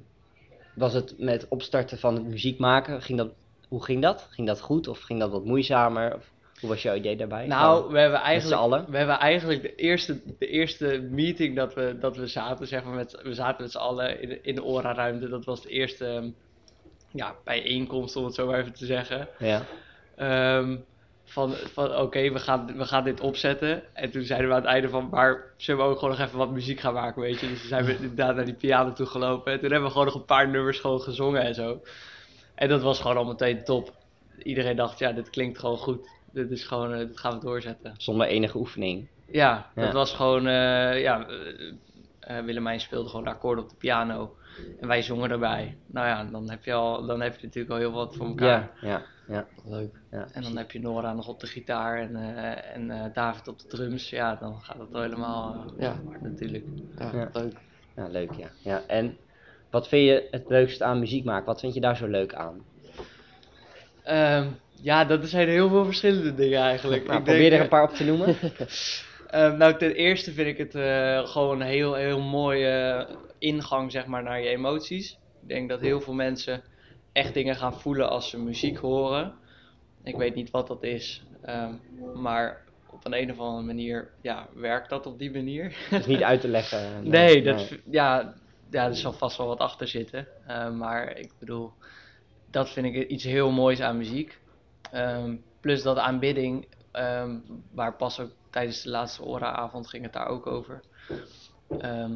was 0.75 0.93
het 0.93 1.13
met 1.17 1.47
opstarten 1.47 1.97
van 1.97 2.13
het 2.15 2.25
muziek 2.25 2.59
maken, 2.59 3.01
ging 3.01 3.17
dat, 3.17 3.33
hoe 3.67 3.83
ging 3.83 4.01
dat? 4.01 4.27
Ging 4.29 4.47
dat 4.47 4.61
goed 4.61 4.87
of 4.87 4.99
ging 5.01 5.19
dat 5.19 5.31
wat 5.31 5.45
moeizamer? 5.45 6.15
Of, 6.15 6.33
hoe 6.59 6.69
was 6.69 6.81
jouw 6.81 6.95
idee 6.95 7.15
daarbij? 7.17 7.47
Nou, 7.47 7.91
we 7.91 7.99
hebben 7.99 8.19
eigenlijk, 8.19 8.61
allen? 8.61 8.85
we 8.91 8.97
hebben 8.97 9.19
eigenlijk 9.19 9.61
de 9.61 9.75
eerste, 9.75 10.21
de 10.39 10.47
eerste 10.47 11.07
meeting 11.11 11.55
dat 11.55 11.73
we, 11.73 11.97
dat 11.99 12.17
we 12.17 12.27
zaten, 12.27 12.67
zeg 12.67 12.83
maar, 12.83 12.93
met, 12.95 13.21
we 13.23 13.33
zaten 13.33 13.61
met 13.61 13.71
z'n 13.71 13.77
allen 13.77 14.21
in, 14.21 14.29
de- 14.29 14.41
in 14.41 14.55
de 14.55 14.63
Ora-ruimte. 14.63 15.29
Dat 15.29 15.45
was 15.45 15.61
de 15.61 15.69
eerste 15.69 16.33
ja, 17.11 17.35
bijeenkomst, 17.43 18.15
om 18.15 18.25
het 18.25 18.33
zo 18.33 18.47
maar 18.47 18.59
even 18.59 18.73
te 18.73 18.85
zeggen. 18.85 19.27
Ja, 19.39 19.65
Ehm, 20.15 20.77
van 21.25 21.51
van 21.51 21.95
oké, 21.95 22.31
we, 22.31 22.39
gaan, 22.39 22.77
we 22.77 22.85
gaan 22.85 23.03
dit 23.03 23.19
opzetten. 23.19 23.83
En 23.93 24.11
toen 24.11 24.23
zeiden 24.23 24.49
we 24.49 24.55
aan 24.55 24.61
het 24.61 24.69
einde 24.69 24.89
van, 24.89 25.07
maar 25.09 25.43
zullen 25.57 25.85
we 25.85 25.89
ook 25.91 25.99
gewoon 25.99 26.17
nog 26.17 26.27
even 26.27 26.37
wat 26.37 26.51
muziek 26.51 26.79
gaan 26.79 26.93
maken, 26.93 27.21
weet 27.21 27.39
je. 27.39 27.47
Dus 27.47 27.59
toen 27.59 27.67
zijn 27.67 27.85
we 27.85 27.95
inderdaad 27.95 28.35
naar 28.35 28.45
die 28.45 28.53
piano 28.53 28.93
toe 28.93 29.05
gelopen. 29.05 29.51
En 29.51 29.59
toen 29.59 29.69
hebben 29.69 29.87
we 29.87 29.91
gewoon 29.91 30.07
nog 30.07 30.15
een 30.15 30.25
paar 30.25 30.49
nummers 30.49 30.79
gewoon 30.79 31.01
gezongen 31.01 31.41
en 31.41 31.55
zo. 31.55 31.81
En 32.55 32.69
dat 32.69 32.81
was 32.81 32.99
gewoon 32.99 33.17
al 33.17 33.25
meteen 33.25 33.63
top. 33.63 33.93
Iedereen 34.43 34.75
dacht, 34.75 34.99
ja, 34.99 35.11
dit 35.11 35.29
klinkt 35.29 35.59
gewoon 35.59 35.77
goed. 35.77 36.09
Dit 36.31 36.51
is 36.51 36.63
gewoon, 36.63 36.97
dit 36.97 37.19
gaan 37.19 37.33
we 37.33 37.45
doorzetten. 37.45 37.93
zonder 37.97 38.27
enige 38.27 38.57
oefening. 38.57 39.07
Ja, 39.31 39.69
dat 39.75 39.93
was 39.93 40.13
gewoon, 40.13 40.47
eh, 40.47 41.01
ja, 41.01 41.27
eh, 42.19 42.39
Willemijn 42.39 42.79
speelde 42.79 43.09
gewoon 43.09 43.23
de 43.23 43.29
akkoorden 43.29 43.63
op 43.63 43.69
de 43.69 43.75
piano. 43.75 44.35
En 44.79 44.87
wij 44.87 45.01
zongen 45.01 45.31
erbij. 45.31 45.77
Nou 45.85 46.07
ja, 46.07 46.23
dan 46.23 46.49
heb 46.49 46.63
je, 46.63 46.73
al, 46.73 47.05
dan 47.05 47.21
heb 47.21 47.35
je 47.39 47.45
natuurlijk 47.45 47.73
al 47.73 47.79
heel 47.79 47.91
wat 47.91 48.15
voor 48.15 48.27
elkaar. 48.27 48.71
Ja, 48.81 48.87
ja, 48.87 49.01
ja. 49.27 49.47
Leuk. 49.65 49.95
ja. 50.11 50.27
En 50.33 50.41
dan 50.41 50.57
heb 50.57 50.71
je 50.71 50.79
Nora 50.79 51.13
nog 51.13 51.27
op 51.27 51.39
de 51.39 51.47
gitaar 51.47 51.99
en, 51.99 52.15
eh, 52.15 52.75
en 52.75 52.91
eh, 52.91 53.13
David 53.13 53.47
op 53.47 53.59
de 53.59 53.67
drums. 53.67 54.09
Ja, 54.09 54.35
dan 54.35 54.61
gaat 54.61 54.79
het 54.79 54.89
wel 54.91 55.01
helemaal 55.01 55.53
eh, 55.55 55.81
Ja. 55.83 55.99
hard 56.05 56.21
natuurlijk. 56.21 56.65
Ja, 56.97 57.11
Ja. 57.13 57.29
leuk. 57.33 57.53
Ja, 57.95 58.07
leuk 58.07 58.31
ja. 58.33 58.47
ja. 58.61 58.81
En 58.87 59.17
wat 59.69 59.87
vind 59.87 60.07
je 60.07 60.27
het 60.31 60.43
leukste 60.47 60.83
aan 60.83 60.99
muziek 60.99 61.23
maken? 61.25 61.45
Wat 61.45 61.59
vind 61.59 61.73
je 61.73 61.79
daar 61.81 61.97
zo 61.97 62.07
leuk 62.07 62.33
aan? 62.33 62.63
Ehm, 64.03 64.47
ja, 64.81 65.05
dat 65.05 65.27
zijn 65.27 65.47
heel 65.47 65.69
veel 65.69 65.85
verschillende 65.85 66.35
dingen 66.35 66.61
eigenlijk. 66.61 67.03
Nou, 67.07 67.17
Ik 67.17 67.23
probeer 67.23 67.41
denk, 67.49 67.53
er 67.53 67.61
een 67.61 67.67
paar 67.69 67.83
op 67.89 67.93
te 67.95 68.03
noemen. 68.05 68.35
Ehm, 69.25 69.57
nou, 69.57 69.77
ten 69.77 69.93
eerste 69.95 70.31
vind 70.31 70.47
ik 70.47 70.57
het 70.57 70.75
eh, 70.75 71.27
gewoon 71.27 71.61
een 71.61 71.67
heel, 71.67 71.93
heel 71.93 72.21
mooie 72.21 73.07
ingang 73.39 73.91
zeg 73.91 74.05
maar, 74.05 74.23
naar 74.23 74.41
je 74.41 74.49
emoties. 74.49 75.11
Ik 75.41 75.47
denk 75.47 75.69
dat 75.69 75.79
heel 75.79 76.01
veel 76.01 76.13
mensen 76.13 76.63
echt 77.15 77.33
dingen 77.33 77.55
gaan 77.55 77.79
voelen 77.79 78.09
als 78.09 78.29
ze 78.29 78.39
muziek 78.39 78.77
horen. 78.77 79.33
Ik 80.03 80.15
weet 80.15 80.35
niet 80.35 80.51
wat 80.51 80.67
dat 80.67 80.83
is, 80.83 81.23
ehm, 81.41 81.73
maar 82.13 82.63
op 82.89 83.05
een, 83.05 83.13
een 83.13 83.31
of 83.31 83.39
andere 83.39 83.65
manier 83.65 84.11
ja, 84.21 84.47
werkt 84.53 84.89
dat 84.89 85.05
op 85.05 85.19
die 85.19 85.31
manier. 85.31 85.75
Dat 85.89 85.99
is 85.99 86.05
niet 86.05 86.23
uit 86.23 86.41
te 86.41 86.47
leggen. 86.47 86.79
Nee, 87.09 87.43
dat, 87.43 87.69
Ja, 87.89 88.35
ja, 88.69 88.85
er 88.85 88.95
zal 88.95 89.13
vast 89.13 89.37
wel 89.37 89.47
wat 89.47 89.59
achter 89.59 89.87
zitten. 89.87 90.27
Eh, 90.47 90.71
maar 90.71 91.17
ik 91.17 91.31
bedoel, 91.39 91.73
dat 92.51 92.69
vind 92.69 92.95
ik 92.95 93.07
iets 93.07 93.23
heel 93.23 93.51
moois 93.51 93.81
aan 93.81 93.97
muziek. 93.97 94.39
Ehm, 94.91 95.35
plus 95.59 95.81
dat 95.83 95.97
aanbidding, 95.97 96.67
ehm, 96.91 97.37
waar 97.71 97.93
pas 97.95 98.19
ook 98.19 98.31
tijdens 98.49 98.81
de 98.81 98.89
laatste 98.89 99.23
Ora-avond 99.23 99.87
ging 99.87 100.03
het 100.03 100.13
daar 100.13 100.27
ook 100.27 100.47
over. 100.47 100.81
Ehm, 101.79 102.11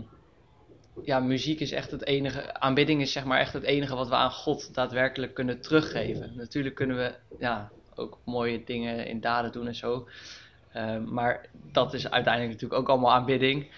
ja, 1.04 1.19
muziek 1.19 1.60
is 1.60 1.72
echt 1.72 1.92
het 1.92 2.06
enige, 2.06 2.60
aanbidding 2.60 3.01
is 3.01 3.12
zeg 3.12 3.25
maar 3.25 3.40
echt 3.40 3.54
het 3.54 3.63
enige 3.63 3.96
wat 3.96 4.07
we 4.07 4.16
aan 4.16 4.31
God 4.31 4.74
daadwerkelijk 4.74 5.34
kunnen 5.34 5.62
teruggeven. 5.62 6.34
Natuurlijk 6.36 6.75
kunnen 6.75 6.98
we 6.98 7.13
ja, 7.40 7.72
ook 7.96 8.18
mooie 8.25 8.63
dingen 8.63 9.06
in 9.06 9.19
daden 9.19 9.51
doen 9.51 9.68
en 9.68 9.75
zo. 9.75 10.07
Ehm, 10.72 11.13
maar 11.13 11.46
dat 11.72 11.94
is 11.94 12.10
uiteindelijk 12.10 12.54
natuurlijk 12.54 12.81
ook 12.81 12.90
allemaal 12.90 13.13
aanbidding. 13.13 13.72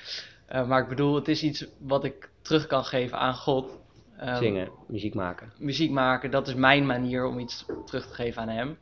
Eh, 0.45 0.67
maar 0.67 0.81
ik 0.81 0.87
bedoel, 0.87 1.15
het 1.15 1.27
is 1.27 1.43
iets 1.43 1.67
wat 1.77 2.03
ik 2.03 2.29
terug 2.41 2.67
kan 2.67 2.85
geven 2.85 3.17
aan 3.17 3.35
God. 3.35 3.79
Ehm, 4.17 4.37
Zingen, 4.37 4.71
muziek 4.87 5.13
maken. 5.13 5.51
Muziek 5.57 5.91
maken, 5.91 6.31
dat 6.31 6.47
is 6.47 6.53
mijn 6.53 6.85
manier 6.85 7.25
om 7.25 7.39
iets 7.39 7.65
terug 7.85 8.07
te 8.07 8.13
geven 8.13 8.41
aan 8.41 8.49
hem. 8.49 8.77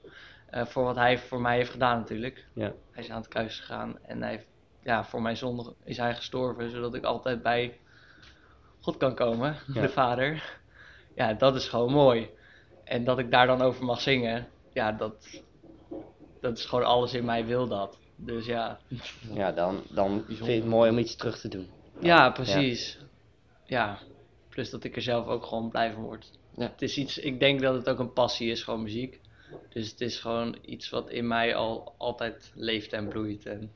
Eh, 0.49 0.65
voor 0.65 0.83
wat 0.83 0.95
hij 0.95 1.17
voor 1.17 1.41
mij 1.41 1.55
heeft 1.55 1.71
gedaan 1.71 1.97
natuurlijk. 1.97 2.45
Ja. 2.53 2.73
Hij 2.91 3.03
is 3.03 3.09
aan 3.09 3.19
het 3.19 3.27
kruis 3.27 3.59
gegaan 3.59 3.97
en 4.05 4.21
hij 4.21 4.31
heeft, 4.31 4.47
ja, 4.83 5.03
voor 5.03 5.21
mijn 5.21 5.37
zonde 5.37 5.73
is 5.83 5.97
hij 5.97 6.15
gestorven, 6.15 6.71
zodat 6.71 6.93
ik 6.93 7.03
altijd 7.03 7.41
bij 7.41 7.79
God 8.81 8.97
kan 8.97 9.15
komen, 9.15 9.55
Ja. 9.73 9.81
de 9.81 9.89
Vader. 9.89 10.57
Ja, 11.15 11.33
dat 11.33 11.55
is 11.55 11.67
gewoon 11.67 11.91
mooi. 11.91 12.29
En 12.83 13.03
dat 13.03 13.19
ik 13.19 13.31
daar 13.31 13.47
dan 13.47 13.61
over 13.61 13.85
mag 13.85 14.01
zingen, 14.01 14.47
ja, 14.73 14.91
dat, 14.91 15.41
dat 16.41 16.57
is 16.57 16.65
gewoon 16.65 16.85
alles 16.85 17.13
in 17.13 17.25
mij 17.25 17.45
wil 17.45 17.67
dat. 17.67 17.97
Dus 18.15 18.45
ja, 18.45 18.79
Ja, 19.33 19.51
dan, 19.51 19.81
dan 19.89 20.23
vind 20.27 20.45
je 20.45 20.51
het 20.51 20.65
mooi 20.65 20.89
om 20.91 20.97
iets 20.97 21.15
terug 21.15 21.39
te 21.39 21.47
doen. 21.47 21.69
Ja, 21.99 22.29
precies. 22.29 22.99
Ja. 23.65 23.97
plus 24.49 24.69
dat 24.69 24.83
ik 24.83 24.95
er 24.95 25.01
zelf 25.01 25.27
ook 25.27 25.45
gewoon 25.45 25.69
blij 25.69 25.91
van 25.93 26.03
word. 26.03 26.31
Ja. 26.55 26.63
Het 26.71 26.81
is 26.81 26.97
iets, 26.97 27.17
ik 27.17 27.39
denk 27.39 27.61
dat 27.61 27.73
het 27.75 27.89
ook 27.89 27.99
een 27.99 28.13
passie 28.13 28.51
is, 28.51 28.63
gewoon 28.63 28.81
muziek. 28.83 29.19
Dus 29.69 29.89
het 29.89 30.01
is 30.01 30.19
gewoon 30.19 30.57
iets 30.61 30.89
wat 30.89 31.09
in 31.09 31.27
mij 31.27 31.55
al 31.55 31.93
altijd 31.97 32.51
leeft 32.55 32.93
en 32.93 33.07
bloeit. 33.07 33.45
En, 33.45 33.57
Vind 33.59 33.71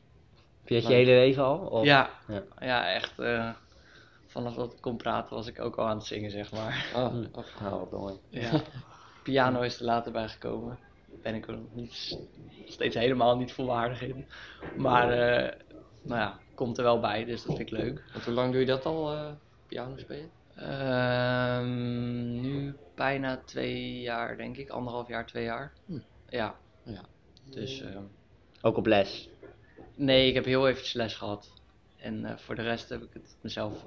je 0.66 0.76
het 0.76 0.86
je 0.88 0.94
hele 0.94 1.20
leven 1.20 1.44
al? 1.44 1.58
Of? 1.58 1.86
ja, 1.86 2.10
Ja. 2.28 2.44
ja. 2.60 2.94
echt. 2.94 3.20
eh, 3.20 3.50
vanaf 4.34 4.56
dat 4.56 4.74
ik 4.74 4.82
kon 4.82 4.98
praten 4.98 5.36
was 5.36 5.48
ik 5.48 5.60
ook 5.62 5.76
al 5.76 5.88
aan 5.88 5.98
het 5.98 6.06
zingen, 6.06 6.32
zeg 6.32 6.52
maar. 6.52 6.92
Ah, 6.96 7.12
Hm. 7.12 7.26
ah, 7.32 7.46
Nou, 7.62 7.80
wat 7.80 7.92
mooi. 7.92 8.14
Ja. 8.30 8.62
Piano 9.24 9.62
is 9.62 9.80
er 9.80 9.86
later 9.86 10.12
bij 10.12 10.28
gekomen. 10.28 10.78
Daar 11.08 11.20
ben 11.22 11.36
ik 11.36 11.48
er 11.48 11.54
nog 11.58 11.74
niet, 11.74 12.18
steeds 12.66 12.96
helemaal 12.96 13.38
niet 13.38 13.52
volwaardig 13.54 14.02
in. 14.02 14.26
Maar, 14.78 15.10
eh, 15.12 15.60
nou 16.02 16.20
ja, 16.20 16.40
komt 16.56 16.78
er 16.78 16.84
wel 16.84 17.00
bij, 17.00 17.26
dus 17.26 17.44
dat 17.44 17.56
vind 17.56 17.72
ik 17.72 17.78
leuk. 17.78 18.04
Want 18.14 18.26
hoe 18.26 18.34
lang 18.34 18.52
doe 18.52 18.60
je 18.60 18.66
dat 18.68 18.86
al, 18.86 19.12
eh, 19.14 19.32
piano 19.68 19.98
spelen? 19.98 20.30
Ehm, 20.56 22.42
nu 22.42 22.76
bijna 22.96 23.38
twee 23.46 24.02
jaar, 24.02 24.38
denk 24.38 24.58
ik. 24.58 24.70
Anderhalf 24.70 25.08
jaar, 25.08 25.26
twee 25.26 25.44
jaar. 25.44 25.74
Hm. 25.86 26.00
Ja. 26.30 26.56
Ja. 26.84 27.02
Dus, 27.50 27.82
ehm, 27.82 28.04
Ook 28.62 28.78
op 28.78 28.86
les. 28.86 29.30
nee, 29.96 30.28
ik 30.28 30.34
heb 30.34 30.46
heel 30.46 30.68
eventjes 30.68 30.94
les 30.94 31.16
gehad. 31.16 31.52
En 31.98 32.26
eh, 32.26 32.38
voor 32.38 32.56
de 32.56 32.62
rest 32.62 32.90
heb 32.90 33.02
ik 33.02 33.10
het 33.14 33.36
mezelf 33.42 33.86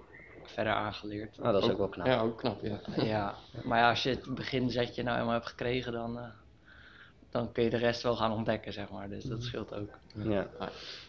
verder 0.51 0.73
aangeleerd. 0.73 1.39
Oh, 1.39 1.45
dat 1.45 1.63
is 1.63 1.71
ook 1.71 1.79
wel 1.79 1.89
knap. 1.89 2.07
Ja, 2.07 2.21
ook 2.21 2.39
knap, 2.39 2.63
ja. 2.63 2.81
ja, 3.05 3.35
maar 3.65 3.79
ja, 3.79 3.89
als 3.89 4.03
je 4.03 4.11
het 4.11 4.35
beginzetje 4.35 5.03
nou 5.03 5.15
helemaal 5.15 5.35
hebt 5.35 5.49
gekregen, 5.49 5.93
dan, 5.93 6.19
eh, 6.19 6.25
dan 7.31 7.53
kun 7.53 7.65
je 7.65 7.71
de 7.71 7.77
rest 7.77 8.03
wel 8.03 8.17
gaan 8.17 8.33
ontdekken, 8.33 8.73
zeg 8.73 8.91
maar. 8.91 9.09
Dus 9.09 9.25
dat 9.25 9.43
scheelt 9.43 9.75
ook. 9.75 9.99
Ja. 10.15 10.47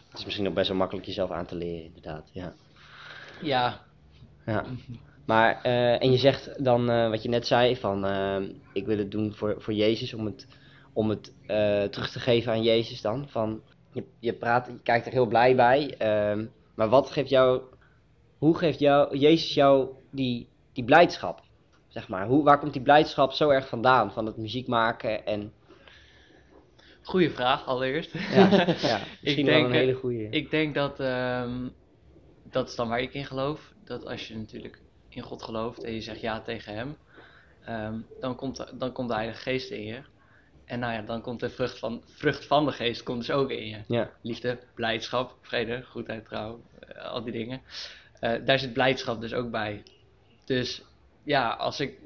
Het 0.08 0.18
is 0.18 0.24
misschien 0.24 0.48
ook 0.48 0.54
best 0.54 0.68
wel 0.68 0.76
makkelijk 0.76 1.06
jezelf 1.06 1.30
aan 1.30 1.46
te 1.46 1.56
leren, 1.56 1.84
inderdaad. 1.84 2.30
Ja. 2.32 2.52
Ja, 3.42 3.80
ja. 4.46 4.64
Maar, 5.26 5.62
eh, 5.62 6.02
en 6.02 6.10
je 6.10 6.18
zegt 6.18 6.64
dan 6.64 6.90
eh, 6.90 7.08
wat 7.08 7.22
je 7.22 7.28
net 7.28 7.46
zei, 7.46 7.76
van 7.76 8.04
ik 8.72 8.86
wil 8.86 8.98
het 8.98 9.10
doen 9.10 9.34
voor, 9.34 9.54
voor 9.58 9.74
Jezus, 9.74 10.14
om 10.14 10.24
het, 10.24 10.46
om 10.92 11.08
het 11.08 11.32
terug 11.92 12.10
te 12.10 12.20
geven 12.20 12.52
aan 12.52 12.62
Jezus 12.62 13.00
dan. 13.00 13.28
Van, 13.28 13.62
je, 13.92 14.04
je, 14.18 14.32
praat, 14.32 14.66
je 14.66 14.80
kijkt 14.82 15.06
er 15.06 15.12
heel 15.12 15.26
blij 15.26 15.56
bij, 15.56 15.94
maar 16.74 16.88
wat 16.88 17.10
geeft 17.10 17.28
jou, 17.28 17.62
hoe 18.38 18.58
geeft 18.58 18.78
jou, 18.78 19.16
Jezus 19.18 19.54
jou 19.54 19.88
die, 20.10 20.48
die 20.72 20.84
blijdschap? 20.84 21.46
zeg 21.88 22.08
maar. 22.08 22.26
Hoe, 22.26 22.44
waar 22.44 22.58
komt 22.58 22.72
die 22.72 22.82
blijdschap 22.82 23.32
zo 23.32 23.48
erg 23.50 23.68
vandaan? 23.68 24.12
Van 24.12 24.26
het 24.26 24.36
muziek 24.36 24.66
maken 24.66 25.26
en... 25.26 25.52
Goeie 27.02 27.30
vraag 27.30 27.66
allereerst. 27.66 28.12
Ja, 28.12 28.48
ja 28.80 29.00
misschien 29.22 29.46
wel 29.46 29.54
denk, 29.54 29.66
een 29.66 29.72
eh, 29.72 29.78
hele 29.78 29.94
goede. 29.94 30.28
Ik 30.30 30.50
denk 30.50 30.74
dat, 30.74 31.00
ehm, 31.00 31.68
dat 32.42 32.68
is 32.68 32.74
dan 32.74 32.88
waar 32.88 33.00
ik 33.00 33.14
in 33.14 33.24
geloof, 33.24 33.72
dat 33.84 34.06
als 34.06 34.28
je 34.28 34.36
natuurlijk 34.36 34.82
in 35.08 35.22
God 35.22 35.42
gelooft 35.42 35.84
en 35.84 35.94
je 35.94 36.00
zegt 36.00 36.20
ja 36.20 36.40
tegen 36.40 36.74
Hem, 36.74 36.96
ehm, 37.64 38.00
dan, 38.20 38.36
komt, 38.36 38.56
de- 38.56 38.72
dan 38.74 38.92
komt 38.92 39.08
de 39.08 39.14
Heilige 39.14 39.40
Geest 39.40 39.70
in 39.70 39.84
je. 39.84 40.00
En 40.64 40.78
nou 40.78 40.92
ja, 40.92 41.02
dan 41.02 41.20
komt 41.20 41.40
de 41.40 41.50
vrucht 41.50 41.78
van, 41.78 42.02
vrucht 42.06 42.46
van 42.46 42.64
de 42.64 42.72
Geest 42.72 43.02
komt 43.02 43.18
dus 43.18 43.30
ook 43.30 43.50
in 43.50 43.68
je. 43.68 43.78
Ja, 43.86 44.10
Liefde, 44.22 44.58
blijdschap, 44.74 45.36
vrede, 45.40 45.82
goedheid, 45.82 46.24
trouw, 46.24 46.60
eh, 46.80 47.04
al 47.04 47.22
die 47.22 47.32
dingen. 47.32 47.60
Eh, 48.20 48.32
daar 48.44 48.58
zit 48.58 48.72
blijdschap 48.72 49.20
dus 49.20 49.34
ook 49.34 49.50
bij. 49.50 49.82
Dus 50.44 50.82
ja, 51.24 51.48
als 51.50 51.80
ik 51.80 51.98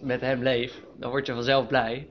met 0.00 0.20
hem 0.20 0.42
leef, 0.42 0.80
dan 0.98 1.10
word 1.10 1.26
je 1.26 1.32
vanzelf 1.32 1.66
blij. 1.66 2.08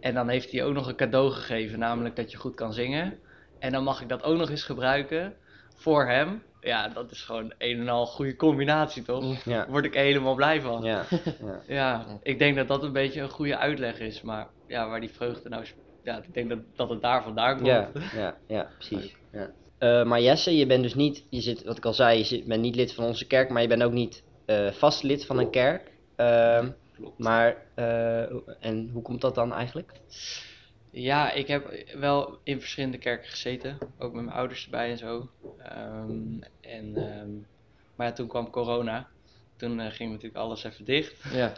En 0.00 0.14
dan 0.14 0.28
heeft 0.28 0.52
hij 0.52 0.64
ook 0.64 0.74
nog 0.74 0.86
een 0.88 0.96
cadeau 0.96 1.30
gegeven, 1.30 1.78
namelijk 1.78 2.16
dat 2.16 2.30
je 2.30 2.36
goed 2.36 2.54
kan 2.54 2.72
zingen. 2.72 3.18
En 3.58 3.72
dan 3.72 3.84
mag 3.84 4.00
ik 4.00 4.08
dat 4.08 4.22
ook 4.22 4.38
nog 4.38 4.50
eens 4.50 4.62
gebruiken 4.64 5.36
voor 5.76 6.06
hem. 6.06 6.42
Ja, 6.60 6.88
dat 6.88 7.10
is 7.10 7.22
gewoon 7.22 7.54
een 7.58 7.80
en 7.80 7.88
al 7.88 8.06
goede 8.06 8.36
combinatie, 8.36 9.02
toch? 9.02 9.44
Ja, 9.44 9.56
Daar 9.56 9.70
word 9.70 9.84
ik 9.84 9.94
helemaal 9.94 10.34
blij 10.34 10.60
van. 10.60 10.82
ja, 10.82 11.04
ja. 11.40 11.62
Ja, 11.66 12.06
ik 12.22 12.38
denk 12.38 12.56
dat 12.56 12.68
dat 12.68 12.82
een 12.82 12.92
beetje 12.92 13.20
een 13.20 13.28
goede 13.30 13.56
uitleg 13.56 13.98
is. 13.98 14.22
Maar 14.22 14.48
ja, 14.66 14.88
waar 14.88 15.00
die 15.00 15.10
vreugde 15.10 15.48
nou... 15.48 15.62
is- 15.62 15.74
Ja, 16.02 16.16
ik 16.22 16.34
denk 16.34 16.48
dat, 16.48 16.58
dat 16.76 16.88
het 16.90 17.00
daar 17.02 17.22
vandaan 17.22 17.54
komt. 17.56 17.66
Ja, 17.66 17.90
ja, 18.12 18.40
ja, 18.56 18.70
precies. 18.78 19.16
Ja. 19.32 19.50
Eh, 19.80 20.04
maar 20.04 20.20
Jesse, 20.20 20.56
je 20.56 20.66
bent 20.66 20.82
dus 20.82 20.94
niet, 20.94 21.24
je 21.30 21.40
zit, 21.40 21.64
wat 21.64 21.76
ik 21.76 21.84
al 21.84 21.92
zei, 21.94 22.18
je 22.18 22.24
zit, 22.24 22.44
bent 22.44 22.60
niet 22.62 22.74
lid 22.76 22.92
van 22.94 23.04
onze 23.04 23.26
kerk, 23.26 23.48
maar 23.50 23.62
je 23.62 23.68
bent 23.68 23.82
ook 23.82 23.92
niet 23.92 24.22
eh, 24.44 24.70
vast 24.70 25.02
lid 25.02 25.26
van 25.26 25.38
een 25.38 25.50
kerk. 25.50 25.90
Ehm, 26.16 26.68
Klopt. 26.96 27.18
maar, 27.18 27.56
eh, 27.74 28.20
en 28.60 28.90
hoe 28.92 29.02
komt 29.02 29.20
dat 29.20 29.34
dan 29.34 29.52
eigenlijk? 29.52 29.92
Ja, 30.90 31.32
ik 31.32 31.46
heb 31.46 31.84
wel 31.98 32.38
in 32.42 32.60
verschillende 32.60 32.98
kerken 32.98 33.30
gezeten, 33.30 33.78
ook 33.98 34.12
met 34.12 34.24
mijn 34.24 34.36
ouders 34.36 34.64
erbij 34.64 34.90
en 34.90 34.98
zo. 34.98 35.28
Ehm, 35.58 36.40
en, 36.60 36.96
ehm, 36.96 37.30
maar 37.96 38.06
ja, 38.06 38.12
toen 38.12 38.28
kwam 38.28 38.50
corona. 38.50 39.08
Toen 39.56 39.80
ging 39.90 40.10
natuurlijk 40.10 40.36
alles 40.40 40.64
even 40.64 40.84
dicht. 40.84 41.14
Ja. 41.32 41.52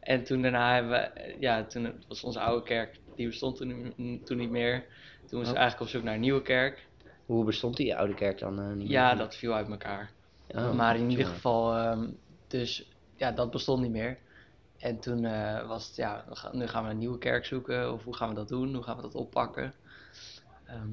En 0.00 0.24
toen 0.24 0.42
daarna 0.42 0.74
hebben 0.74 0.90
we, 0.92 1.34
ja, 1.40 1.64
toen 1.64 1.92
was 2.08 2.24
onze 2.24 2.40
oude 2.40 2.62
kerk, 2.64 2.96
die 3.16 3.26
bestond 3.26 3.56
toen, 3.56 3.92
niet- 3.96 4.26
toen 4.26 4.36
niet 4.36 4.50
meer. 4.50 4.84
Toen 5.26 5.38
was 5.38 5.48
Oh. 5.48 5.54
we 5.54 5.58
eigenlijk 5.58 5.80
op 5.80 5.88
zoek 5.96 6.02
naar 6.04 6.14
een 6.14 6.20
nieuwe 6.20 6.42
kerk. 6.42 6.86
Hoe 7.28 7.44
bestond 7.44 7.76
die 7.76 7.96
oude 7.96 8.14
kerk 8.14 8.38
dan? 8.38 8.58
eh, 8.60 8.72
niet 8.72 8.88
Ja, 8.88 9.08
meer? 9.08 9.18
dat 9.18 9.36
viel 9.36 9.54
uit 9.54 9.68
elkaar. 9.68 10.10
Oh, 10.54 10.72
maar 10.72 10.96
in 10.96 11.10
ieder 11.10 11.26
geval, 11.26 11.74
ehm, 11.76 12.10
dus 12.46 12.88
ja, 13.16 13.32
dat 13.32 13.50
bestond 13.50 13.82
niet 13.82 13.90
meer. 13.90 14.18
En 14.78 15.00
toen 15.00 15.24
eh, 15.24 15.66
was 15.66 15.86
het, 15.86 15.96
ja, 15.96 16.24
nu 16.52 16.66
gaan 16.66 16.84
we 16.84 16.90
een 16.90 16.98
nieuwe 16.98 17.18
kerk 17.18 17.44
zoeken. 17.44 17.92
Of 17.92 18.04
hoe 18.04 18.16
gaan 18.16 18.28
we 18.28 18.34
dat 18.34 18.48
doen? 18.48 18.74
Hoe 18.74 18.82
gaan 18.82 18.96
we 18.96 19.02
dat 19.02 19.14
oppakken? 19.14 19.74
Ehm, 20.64 20.88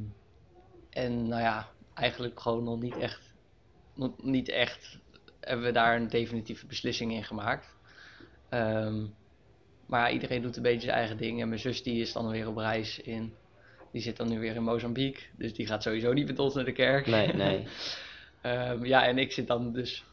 en 0.89 1.27
nou 1.27 1.41
ja, 1.41 1.67
eigenlijk 1.93 2.39
gewoon 2.39 2.63
nog 2.63 2.79
niet 2.81 2.97
echt, 2.97 3.33
nog 3.93 4.23
niet 4.23 4.49
echt 4.49 4.99
hebben 5.39 5.65
we 5.65 5.71
daar 5.71 5.95
een 5.95 6.07
definitieve 6.07 6.65
beslissing 6.65 7.13
in 7.13 7.23
gemaakt. 7.23 7.75
Ehm, 8.49 9.05
maar 9.85 10.11
iedereen 10.11 10.41
doet 10.41 10.55
een 10.57 10.63
beetje 10.63 10.87
zijn 10.87 10.97
eigen 10.99 11.17
ding. 11.17 11.41
En 11.41 11.47
mijn 11.47 11.59
zus 11.59 11.83
die 11.83 12.01
is 12.01 12.13
dan 12.13 12.29
weer 12.29 12.47
op 12.47 12.57
reis 12.57 12.99
in, 12.99 13.33
die 13.95 14.03
zit 14.03 14.17
dan 14.17 14.29
nu 14.29 14.39
weer 14.39 14.55
in 14.55 14.63
Mozambique. 14.63 15.21
Dus 15.37 15.53
die 15.53 15.67
gaat 15.67 15.83
sowieso 15.83 16.13
niet 16.13 16.27
met 16.27 16.39
ons 16.39 16.53
naar 16.53 16.65
de 16.65 16.71
kerk. 16.71 17.05
Nee, 17.05 17.33
nee. 17.33 17.63
Ehm, 18.41 18.85
ja, 18.85 19.05
en 19.05 19.17
ik 19.17 19.31
zit 19.31 19.47
dan 19.47 19.73
dus 19.73 20.05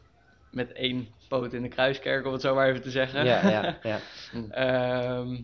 met 0.51 0.71
één 0.71 1.07
poot 1.27 1.53
in 1.53 1.61
de 1.61 1.67
kruiskerk, 1.67 2.25
om 2.25 2.31
het 2.31 2.41
zo 2.41 2.55
maar 2.55 2.69
even 2.69 2.81
te 2.81 2.91
zeggen. 2.91 3.25
Ja, 3.25 3.49
ja, 3.49 3.77
ja. 3.91 3.99
Ehm, 4.49 5.41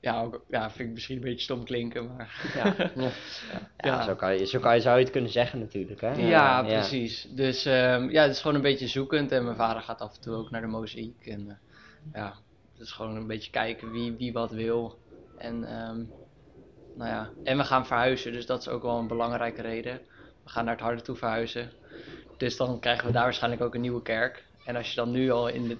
ja, 0.00 0.22
ook, 0.22 0.44
ja, 0.48 0.70
vind 0.70 0.88
ik 0.88 0.94
misschien 0.94 1.16
een 1.16 1.22
beetje 1.22 1.40
stom 1.40 1.64
klinken, 1.64 2.16
maar... 2.16 2.52
Ja, 2.54 2.74
Ja. 3.02 3.10
ja, 3.76 4.02
Zo, 4.02 4.14
kan 4.14 4.38
je, 4.38 4.46
zo 4.46 4.58
kan 4.58 4.74
je, 4.74 4.80
zou 4.80 4.96
je 4.96 5.02
het 5.02 5.12
kunnen 5.12 5.30
zeggen 5.30 5.58
natuurlijk. 5.58 6.00
Hè? 6.00 6.12
Ja, 6.12 6.62
precies. 6.62 7.28
Dus 7.30 7.64
ehm, 7.64 8.10
ja, 8.10 8.22
het 8.22 8.32
is 8.32 8.40
gewoon 8.40 8.56
een 8.56 8.62
beetje 8.62 8.88
zoekend. 8.88 9.32
En 9.32 9.44
mijn 9.44 9.56
vader 9.56 9.82
gaat 9.82 10.00
af 10.00 10.14
en 10.14 10.20
toe 10.20 10.34
ook 10.34 10.50
naar 10.50 10.60
de 10.60 10.66
mozaïek. 10.66 11.26
En 11.26 11.50
eh, 11.50 11.56
ja, 12.12 12.34
het 12.72 12.86
is 12.86 12.92
gewoon 12.92 13.16
een 13.16 13.26
beetje 13.26 13.50
kijken 13.50 13.90
wie, 13.90 14.12
wie 14.12 14.32
wat 14.32 14.50
wil. 14.50 14.98
En, 15.38 15.64
nou 16.96 17.10
ja. 17.10 17.30
en 17.44 17.56
we 17.56 17.64
gaan 17.64 17.86
verhuizen, 17.86 18.32
dus 18.32 18.46
dat 18.46 18.60
is 18.60 18.68
ook 18.68 18.82
wel 18.82 18.98
een 18.98 19.06
belangrijke 19.06 19.62
reden. 19.62 20.00
We 20.44 20.50
gaan 20.50 20.64
naar 20.64 20.74
het 20.74 20.82
harde 20.82 21.02
toe 21.02 21.16
verhuizen. 21.16 21.70
Dus 22.36 22.56
dan 22.56 22.80
krijgen 22.80 23.06
we 23.06 23.12
daar 23.12 23.22
waarschijnlijk 23.22 23.62
ook 23.62 23.74
een 23.74 23.80
nieuwe 23.80 24.02
kerk. 24.02 24.44
En 24.64 24.76
als 24.76 24.88
je 24.90 24.96
dan 24.96 25.10
nu 25.10 25.30
al 25.30 25.48
in 25.48 25.68
de, 25.68 25.76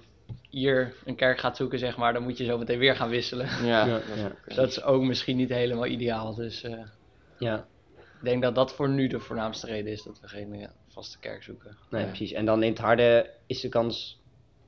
hier 0.49 0.93
een 1.05 1.15
kerk 1.15 1.39
gaat 1.39 1.57
zoeken, 1.57 1.79
zeg 1.79 1.97
maar, 1.97 2.13
dan 2.13 2.23
moet 2.23 2.37
je 2.37 2.45
zo 2.45 2.57
meteen 2.57 2.79
weer 2.79 2.95
gaan 2.95 3.09
wisselen. 3.09 3.47
Ja, 3.65 3.85
Ja, 3.85 3.93
dat 3.93 4.03
is 4.15 4.19
ja. 4.19 4.25
ook, 4.25 4.47
eh, 4.47 4.55
Dat 4.55 4.69
is 4.69 4.83
ook 4.83 5.01
misschien 5.03 5.37
niet 5.37 5.49
helemaal 5.49 5.85
ideaal. 5.85 6.35
Dus 6.35 6.63
eh, 6.63 6.79
Ja, 7.37 7.65
ik 7.95 8.23
denk 8.23 8.41
dat 8.41 8.55
dat 8.55 8.73
voor 8.73 8.89
nu 8.89 9.07
de 9.07 9.19
voornaamste 9.19 9.67
reden 9.67 9.91
is 9.91 10.03
dat 10.03 10.19
we 10.19 10.27
geen 10.27 10.53
eh, 10.53 10.67
vaste 10.87 11.19
kerk 11.19 11.43
zoeken. 11.43 11.77
nee, 11.89 12.01
Ja. 12.01 12.07
precies. 12.07 12.31
En 12.31 12.45
dan 12.45 12.63
in 12.63 12.69
het 12.69 12.79
harde 12.79 13.29
is 13.45 13.61
de 13.61 13.69
kans 13.69 14.19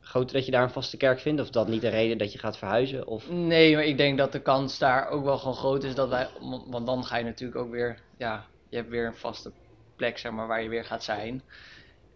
groter 0.10 0.34
dat 0.36 0.46
je 0.46 0.52
daar 0.52 0.64
een 0.64 0.70
vaste 0.70 0.98
kerk 0.98 1.20
vindt? 1.20 1.42
Of 1.42 1.50
dat 1.50 1.68
niet 1.68 1.82
de 1.82 1.90
reden 1.90 2.18
dat 2.18 2.32
je 2.34 2.40
gaat 2.40 2.58
verhuizen? 2.58 3.08
Of... 3.08 3.30
Nee, 3.30 3.76
maar 3.76 3.84
ik 3.84 3.98
denk 3.98 4.18
dat 4.18 4.32
de 4.32 4.42
kans 4.42 4.78
daar 4.78 5.08
ook 5.10 5.24
wel 5.24 5.38
gewoon 5.38 5.56
groot 5.56 5.84
is 5.84 5.96
dat 5.96 6.10
wij, 6.10 6.30
want 6.68 6.86
dan 6.86 7.06
ga 7.06 7.18
je 7.18 7.24
natuurlijk 7.24 7.60
ook 7.60 7.72
weer, 7.72 8.00
ja, 8.18 8.46
je 8.70 8.76
hebt 8.76 8.90
weer 8.90 9.06
een 9.06 9.16
vaste 9.16 9.52
plek 9.96 10.18
zeg 10.18 10.32
maar 10.32 10.48
waar 10.48 10.64
je 10.64 10.70
weer 10.70 10.86
gaat 10.86 11.04
zijn. 11.04 11.42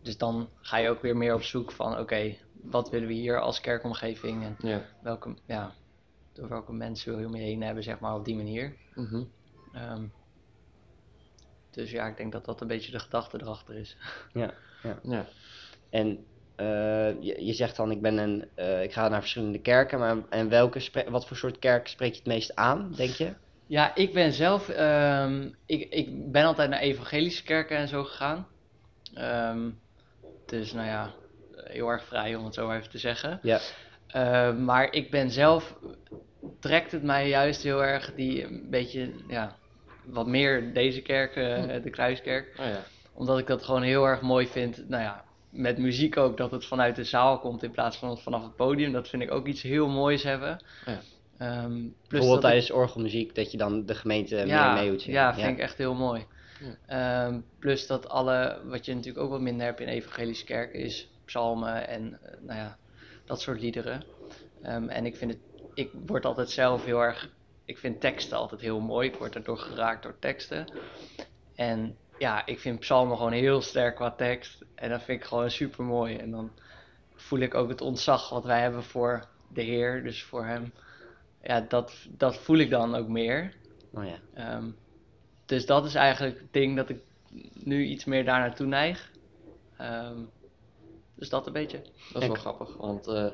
Dus 0.02 0.18
dan 0.18 0.50
ga 0.62 0.78
je 0.78 0.90
ook 0.90 1.02
weer 1.02 1.18
meer 1.18 1.34
op 1.34 1.44
zoek 1.44 1.72
van, 1.72 2.00
oké, 2.00 2.36
wat 2.62 2.90
willen 2.90 3.08
we 3.08 3.14
hier 3.14 3.40
als 3.40 3.62
kerkomgeving 3.62 4.44
en 4.44 4.56
Ja. 4.60 4.82
welke, 5.02 5.36
ja, 5.46 5.74
door 6.34 6.50
welke 6.50 6.74
mensen 6.74 7.12
wil 7.12 7.20
je 7.20 7.26
om 7.28 7.36
je 7.36 7.42
heen 7.42 7.62
hebben 7.64 7.84
zeg 7.84 8.00
maar 8.00 8.16
op 8.16 8.26
die 8.26 8.36
manier. 8.36 8.76
Mhm. 8.96 9.24
Ehm, 9.74 10.04
dus 11.72 11.92
ja, 11.92 12.08
ik 12.08 12.18
denk 12.18 12.32
dat 12.32 12.46
dat 12.46 12.62
een 12.62 12.68
beetje 12.68 12.92
de 12.92 13.00
gedachte 13.00 13.42
erachter 13.42 13.76
is. 13.76 13.98
Ja. 14.34 14.54
En 15.90 16.08
eh, 16.08 16.24
je, 17.20 17.46
je 17.46 17.54
zegt 17.54 17.76
dan, 17.76 17.92
ik, 17.92 18.02
ben 18.02 18.18
een, 18.18 18.50
eh, 18.56 18.84
ik 18.84 18.94
ga 18.94 19.08
naar 19.08 19.20
verschillende 19.20 19.60
kerken, 19.60 20.00
maar 20.00 20.18
en 20.30 20.50
welke 20.50 20.82
wat 21.10 21.28
voor 21.28 21.38
soort 21.38 21.60
kerk 21.60 21.88
spreek 21.88 22.12
je 22.12 22.18
het 22.18 22.28
meest 22.28 22.56
aan, 22.56 22.94
denk 22.96 23.10
je? 23.10 23.34
Ja, 23.68 23.96
ik 23.96 24.14
ben 24.14 24.34
zelf, 24.34 24.70
ehm, 24.70 25.50
ik, 25.66 25.94
ik 25.94 26.32
ben 26.32 26.44
altijd 26.44 26.70
naar 26.70 26.80
evangelische 26.80 27.44
kerken 27.44 27.78
en 27.78 27.88
zo 27.88 28.04
gegaan. 28.04 28.48
Ehm, 29.14 29.70
dus 30.46 30.74
nou 30.74 30.88
ja, 30.88 31.14
heel 31.56 31.90
erg 31.90 32.06
vrij 32.06 32.36
om 32.36 32.46
het 32.46 32.54
zo 32.54 32.72
even 32.72 32.90
te 32.90 32.98
zeggen. 32.98 33.40
Ja. 33.42 33.60
Ehm, 34.08 34.64
maar 34.64 34.94
ik 34.94 35.12
ben 35.12 35.32
zelf, 35.32 35.78
trekt 36.60 36.92
het 36.92 37.04
mij 37.04 37.30
juist 37.30 37.64
heel 37.64 37.84
erg 37.84 38.14
die 38.16 38.44
een 38.44 38.68
beetje, 38.70 39.12
ja, 39.28 39.56
wat 40.06 40.28
meer 40.28 40.74
deze 40.74 41.02
kerk, 41.02 41.36
eh, 41.36 41.84
de 41.84 41.90
Kruiskerk. 41.90 42.56
Oh 42.60 42.66
ja. 42.66 42.84
Omdat 43.14 43.40
ik 43.40 43.48
dat 43.48 43.64
gewoon 43.64 43.82
heel 43.82 44.06
erg 44.06 44.22
mooi 44.22 44.48
vind. 44.48 44.90
Nou 44.90 45.04
ja, 45.04 45.24
met 45.54 45.78
muziek 45.78 46.18
ook, 46.18 46.38
dat 46.38 46.52
het 46.52 46.66
vanuit 46.66 46.96
de 46.96 47.04
zaal 47.04 47.40
komt 47.40 47.64
in 47.64 47.72
plaats 47.72 47.98
van 47.98 48.18
vanaf 48.18 48.44
het 48.44 48.56
podium. 48.56 48.92
Dat 48.92 49.08
vind 49.10 49.22
ik 49.22 49.32
ook 49.32 49.48
iets 49.48 49.62
heel 49.62 49.88
moois 49.90 50.24
hebben. 50.24 50.64
Ja. 50.86 51.00
Ehm, 51.38 51.72
plus 51.72 51.92
Bijvoorbeeld 52.08 52.44
ik- 52.44 52.50
tijdens 52.50 52.72
orgelmuziek, 52.72 53.36
dat 53.36 53.52
je 53.52 53.58
dan 53.58 53.86
de 53.86 53.96
gemeente 53.96 54.36
ja, 54.36 54.74
meer 54.74 54.82
mee 54.82 54.92
moet 54.92 55.02
zingen. 55.02 55.20
Ja, 55.20 55.34
vind 55.34 55.48
ik 55.48 55.60
echt 55.60 55.78
heel 55.78 55.94
mooi. 55.94 56.26
Ja. 56.88 57.26
Ehm, 57.28 57.40
plus 57.60 57.88
dat 57.88 58.10
alle, 58.10 58.62
wat 58.66 58.86
je 58.86 58.94
natuurlijk 58.94 59.24
ook 59.24 59.30
wat 59.32 59.42
minder 59.42 59.66
hebt 59.66 59.80
in 59.80 59.88
evangelische 59.88 60.46
kerken, 60.46 60.80
is 60.80 61.10
psalmen 61.26 61.88
en 61.88 62.20
eh, 62.22 62.32
nou 62.42 62.60
ja, 62.60 62.78
dat 63.26 63.42
soort 63.42 63.62
liederen. 63.62 64.04
Ehm, 64.62 64.88
en 64.90 65.06
ik 65.06 65.16
vind 65.16 65.32
het, 65.32 65.40
ik 65.74 65.90
word 66.06 66.26
altijd 66.26 66.50
zelf 66.50 66.86
heel 66.86 67.00
erg, 67.00 67.30
ik 67.66 67.78
vind 67.78 68.02
teksten 68.02 68.38
altijd 68.38 68.62
heel 68.62 68.80
mooi. 68.80 69.08
Ik 69.08 69.16
word 69.16 69.34
daardoor 69.34 69.58
geraakt 69.58 70.04
door 70.04 70.16
teksten. 70.20 70.66
En 71.56 71.98
ja, 72.18 72.46
ik 72.46 72.60
vind 72.60 72.80
psalmen 72.80 73.18
gewoon 73.18 73.32
heel 73.32 73.62
sterk 73.62 73.96
qua 73.96 74.12
tekst. 74.12 74.64
En 74.76 74.90
dat 74.90 75.02
vind 75.02 75.22
ik 75.22 75.28
gewoon 75.28 75.52
super 75.52 75.84
mooi. 75.84 76.16
En 76.16 76.32
dan 76.32 76.52
voel 77.16 77.40
ik 77.40 77.54
ook 77.54 77.70
het 77.70 77.82
ontzag 77.82 78.30
wat 78.30 78.44
wij 78.44 78.62
hebben 78.62 78.84
voor 78.84 79.26
de 79.48 79.62
Heer, 79.62 80.04
dus 80.04 80.24
voor 80.24 80.46
Hem. 80.46 80.74
Ja, 81.44 81.66
dat, 81.68 81.94
dat 82.10 82.38
voel 82.38 82.58
ik 82.58 82.70
dan 82.70 82.96
ook 82.96 83.08
meer. 83.08 83.54
Oh 83.94 84.06
ja. 84.06 84.16
Ehm, 84.34 84.70
dus 85.46 85.66
dat 85.66 85.86
is 85.86 85.96
eigenlijk 85.96 86.40
het 86.40 86.54
ding 86.54 86.76
dat 86.76 86.90
ik 86.90 86.98
nu 87.54 87.84
iets 87.84 88.06
meer 88.06 88.26
daar 88.26 88.40
naartoe 88.40 88.68
neig. 88.68 89.12
Ehm, 89.78 90.18
dus 91.16 91.30
dat 91.30 91.48
een 91.48 91.54
beetje. 91.54 91.82
Dat 92.14 92.22
is 92.22 92.28
wel 92.28 92.38
grappig, 92.38 92.78
want 92.78 93.08
eh, 93.08 93.26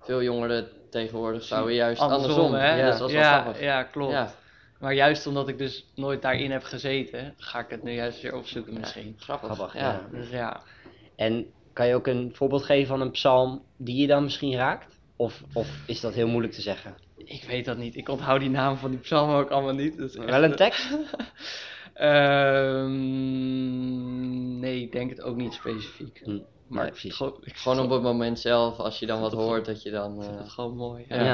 veel 0.00 0.22
jongeren 0.22 0.68
tegenwoordig 0.90 1.42
zouden 1.42 1.74
juist 1.74 2.00
Andersom, 2.00 2.28
andersom. 2.28 2.54
hè? 2.54 2.76
Ja, 2.76 2.90
dus 2.90 2.98
dat 2.98 3.08
is 3.08 3.14
wel 3.14 3.24
ja, 3.24 3.40
grappig. 3.40 3.62
ja, 3.62 3.82
klopt. 3.82 4.12
Ja, 4.12 4.34
Maar 4.80 4.94
juist 4.94 5.26
omdat 5.26 5.48
ik 5.48 5.58
dus 5.58 5.84
nooit 5.94 6.22
daarin 6.22 6.50
heb 6.50 6.62
gezeten, 6.62 7.34
ga 7.36 7.58
ik 7.58 7.70
het 7.70 7.82
nu 7.82 7.92
juist 7.92 8.20
weer 8.22 8.34
opzoeken 8.36 8.78
misschien. 8.78 9.14
grappig. 9.18 9.52
Grappig, 9.54 9.74
ja. 9.74 9.80
ja. 9.92 10.08
Dus 10.18 10.30
ja. 10.30 10.62
En 11.16 11.46
kan 11.72 11.86
je 11.86 11.94
ook 11.94 12.06
een 12.06 12.30
voorbeeld 12.34 12.64
geven 12.64 12.86
van 12.86 13.00
een 13.00 13.10
psalm 13.10 13.62
die 13.76 13.96
je 14.00 14.06
dan 14.06 14.22
misschien 14.22 14.54
raakt? 14.54 14.98
Of, 15.16 15.42
of 15.52 15.68
is 15.86 16.00
dat 16.00 16.14
heel 16.14 16.28
moeilijk 16.28 16.52
te 16.54 16.60
zeggen? 16.60 16.94
Ik 17.16 17.44
weet 17.48 17.64
dat 17.64 17.76
niet. 17.78 17.96
Ik 17.96 18.08
onthoud 18.08 18.40
die 18.40 18.50
namen 18.50 18.78
van 18.78 18.90
die 18.90 18.98
psalmen 19.00 19.36
ook 19.36 19.50
allemaal 19.50 19.74
niet. 19.74 19.96
Dat 19.98 20.08
is 20.08 20.16
echt- 20.16 20.30
Wel 20.30 20.44
een 20.44 20.56
tekst? 20.56 20.88
Ehm, 23.06 24.58
nee, 24.60 24.80
ik 24.82 24.92
denk 24.92 25.10
het 25.10 25.22
ook 25.22 25.36
niet 25.36 25.52
specifiek. 25.52 26.20
Hm. 26.24 26.38
Maar 26.68 26.84
ik- 26.86 26.90
precies. 26.90 27.14
Gewoon, 27.16 27.36
ik 27.44 27.56
Gewoon 27.56 27.80
op 27.80 27.90
het 27.90 28.02
moment 28.02 28.38
zelf, 28.40 28.78
als 28.78 28.98
je 28.98 29.06
dan 29.06 29.20
wat 29.20 29.32
hoort, 29.32 29.64
dat 29.64 29.82
je 29.82 29.90
dan... 29.90 30.14
ik 30.16 30.22
vind 30.22 30.34
eh, 30.34 30.40
het 30.42 30.50
gewoon 30.52 30.76
mooi. 30.76 31.04
Ja. 31.08 31.24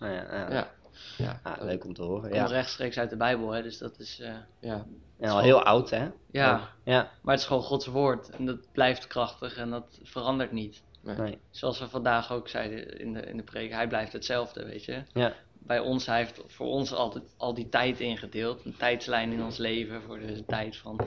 Ja. 0.00 0.48
Ja. 0.50 0.70
Ja, 1.18 1.40
Ah, 1.42 1.62
leuk 1.64 1.84
om 1.84 1.94
te 1.94 2.02
horen. 2.02 2.22
Komt 2.22 2.34
Ja. 2.34 2.44
rechtstreeks 2.46 2.98
uit 2.98 3.10
de 3.10 3.16
Bijbel, 3.16 3.50
hè, 3.50 3.62
dus 3.62 3.78
dat 3.78 3.98
is, 3.98 4.20
eh, 4.20 4.34
ja, 4.60 4.84
En 5.18 5.30
al 5.30 5.40
heel 5.40 5.62
oud, 5.62 5.90
hè? 5.90 6.08
ja, 6.30 6.70
Ja. 6.84 7.10
maar 7.22 7.32
het 7.34 7.40
is 7.42 7.46
gewoon 7.46 7.62
Gods 7.62 7.86
woord 7.86 8.30
en 8.30 8.46
dat 8.46 8.72
blijft 8.72 9.06
krachtig 9.06 9.56
en 9.56 9.70
dat 9.70 9.98
verandert 10.02 10.52
niet. 10.52 10.82
Nee. 11.00 11.38
Zoals 11.50 11.78
we 11.78 11.88
vandaag 11.88 12.32
ook 12.32 12.48
zeiden 12.48 12.98
in 12.98 13.12
de, 13.12 13.20
in 13.20 13.36
de 13.36 13.42
preek, 13.42 13.72
hij 13.72 13.88
blijft 13.88 14.12
hetzelfde, 14.12 14.64
weet 14.64 14.84
je. 14.84 15.02
Ja. 15.12 15.32
Bij 15.58 15.78
ons, 15.80 16.06
hij 16.06 16.16
heeft 16.18 16.42
voor 16.46 16.66
ons 16.66 16.92
altijd 16.92 17.24
al 17.36 17.54
die 17.54 17.68
tijd 17.68 18.00
ingedeeld. 18.00 18.64
Een 18.64 18.76
tijdslijn 18.76 19.32
in 19.32 19.42
ons 19.42 19.56
leven, 19.56 20.02
voor 20.02 20.18
de 20.18 20.44
tijd 20.46 20.76
van 20.76 20.98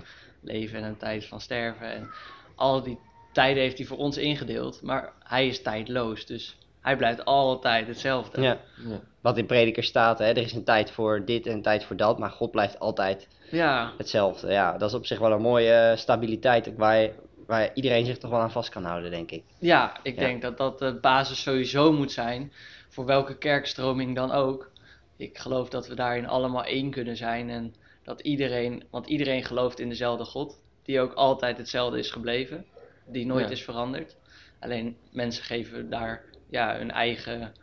leven 0.41 0.77
en 0.79 0.83
een 0.83 0.97
tijd 0.97 1.25
van 1.25 1.41
sterven. 1.41 1.91
En 1.91 2.09
al 2.55 2.83
die 2.83 2.99
tijden 3.33 3.63
heeft 3.63 3.77
hij 3.77 3.87
voor 3.87 3.97
ons 3.97 4.17
ingedeeld, 4.17 4.81
maar 4.81 5.13
hij 5.23 5.47
is 5.47 5.61
tijdloos, 5.61 6.25
dus 6.25 6.57
hij 6.81 6.97
blijft 6.97 7.25
altijd 7.25 7.87
hetzelfde. 7.87 8.41
ja. 8.41 8.57
ja. 8.87 8.99
Wat 9.21 9.37
in 9.37 9.45
prediker 9.45 9.83
staat, 9.83 10.19
hè? 10.19 10.25
er 10.25 10.37
is 10.37 10.53
een 10.53 10.63
tijd 10.63 10.91
voor 10.91 11.25
dit 11.25 11.45
en 11.47 11.53
een 11.53 11.61
tijd 11.61 11.83
voor 11.83 11.95
dat, 11.95 12.19
maar 12.19 12.29
God 12.29 12.51
blijft 12.51 12.79
altijd 12.79 13.27
Ja, 13.51 13.91
hetzelfde. 13.97 14.51
Ja, 14.51 14.77
dat 14.77 14.89
is 14.89 14.95
op 14.95 15.05
zich 15.05 15.19
wel 15.19 15.31
een 15.31 15.41
mooie 15.41 15.71
eh, 15.73 15.97
stabiliteit 15.97 16.69
ook 16.69 16.77
waar, 16.77 16.97
je- 16.97 17.13
waar 17.47 17.69
iedereen 17.73 18.05
zich 18.05 18.17
toch 18.17 18.31
wel 18.31 18.39
aan 18.39 18.51
vast 18.51 18.69
kan 18.69 18.83
houden, 18.83 19.11
denk 19.11 19.31
ik. 19.31 19.43
ja 19.59 19.97
ik 20.03 20.13
Ja. 20.15 20.19
denk 20.19 20.41
dat 20.41 20.57
dat 20.57 20.79
de 20.79 20.97
basis 21.01 21.41
sowieso 21.41 21.91
moet 21.93 22.11
zijn, 22.11 22.51
voor 22.89 23.05
welke 23.05 23.37
kerkstroming 23.37 24.15
dan 24.15 24.31
ook. 24.31 24.71
Ik 25.17 25.37
geloof 25.37 25.69
dat 25.69 25.87
we 25.87 25.95
daarin 25.95 26.27
allemaal 26.27 26.63
één 26.63 26.91
kunnen 26.91 27.17
zijn 27.17 27.49
en 27.49 27.75
dat 28.03 28.21
iedereen, 28.21 28.83
want 28.89 29.07
iedereen 29.07 29.43
gelooft 29.43 29.79
in 29.79 29.89
dezelfde 29.89 30.25
God, 30.25 30.59
die 30.83 30.99
ook 30.99 31.13
altijd 31.13 31.57
hetzelfde 31.57 31.99
is 31.99 32.11
gebleven, 32.11 32.65
die 33.05 33.25
nooit 33.25 33.45
Ja. 33.45 33.51
is 33.51 33.63
veranderd. 33.63 34.15
Alleen 34.59 34.97
mensen 35.11 35.43
geven 35.43 35.89
daar 35.89 36.23
ja, 36.49 36.77
hun 36.77 36.91
eigen, 36.91 37.53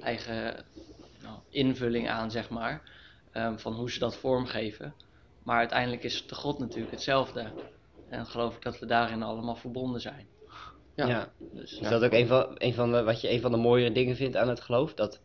eigen 0.00 0.64
nou, 1.22 1.36
invulling 1.50 2.08
aan, 2.10 2.30
zeg 2.30 2.48
maar, 2.48 2.82
ehm, 3.32 3.56
van 3.56 3.72
hoe 3.72 3.90
ze 3.90 3.98
dat 3.98 4.16
vormgeven. 4.16 4.94
Maar 5.42 5.58
uiteindelijk 5.58 6.02
is 6.04 6.26
de 6.26 6.34
God 6.34 6.58
natuurlijk 6.58 6.92
hetzelfde. 6.92 7.46
En 8.08 8.26
geloof 8.26 8.56
ik 8.56 8.62
dat 8.62 8.78
we 8.78 8.86
daarin 8.86 9.22
allemaal 9.22 9.56
verbonden 9.56 10.00
zijn. 10.00 10.26
Ja. 10.94 11.06
Ja. 11.06 11.28
Dus, 11.38 11.78
Is 11.78 11.88
dat 11.88 12.04
ook 12.04 12.12
een 12.12 12.26
van, 12.26 12.54
een 12.54 12.74
van 12.74 12.92
de, 12.92 13.02
wat 13.02 13.20
je 13.20 13.30
een 13.30 13.40
van 13.40 13.50
de 13.50 13.56
mooiere 13.56 13.92
dingen 13.92 14.16
vindt 14.16 14.36
aan 14.36 14.48
het 14.48 14.60
geloof? 14.60 14.94
Dat 14.94 15.20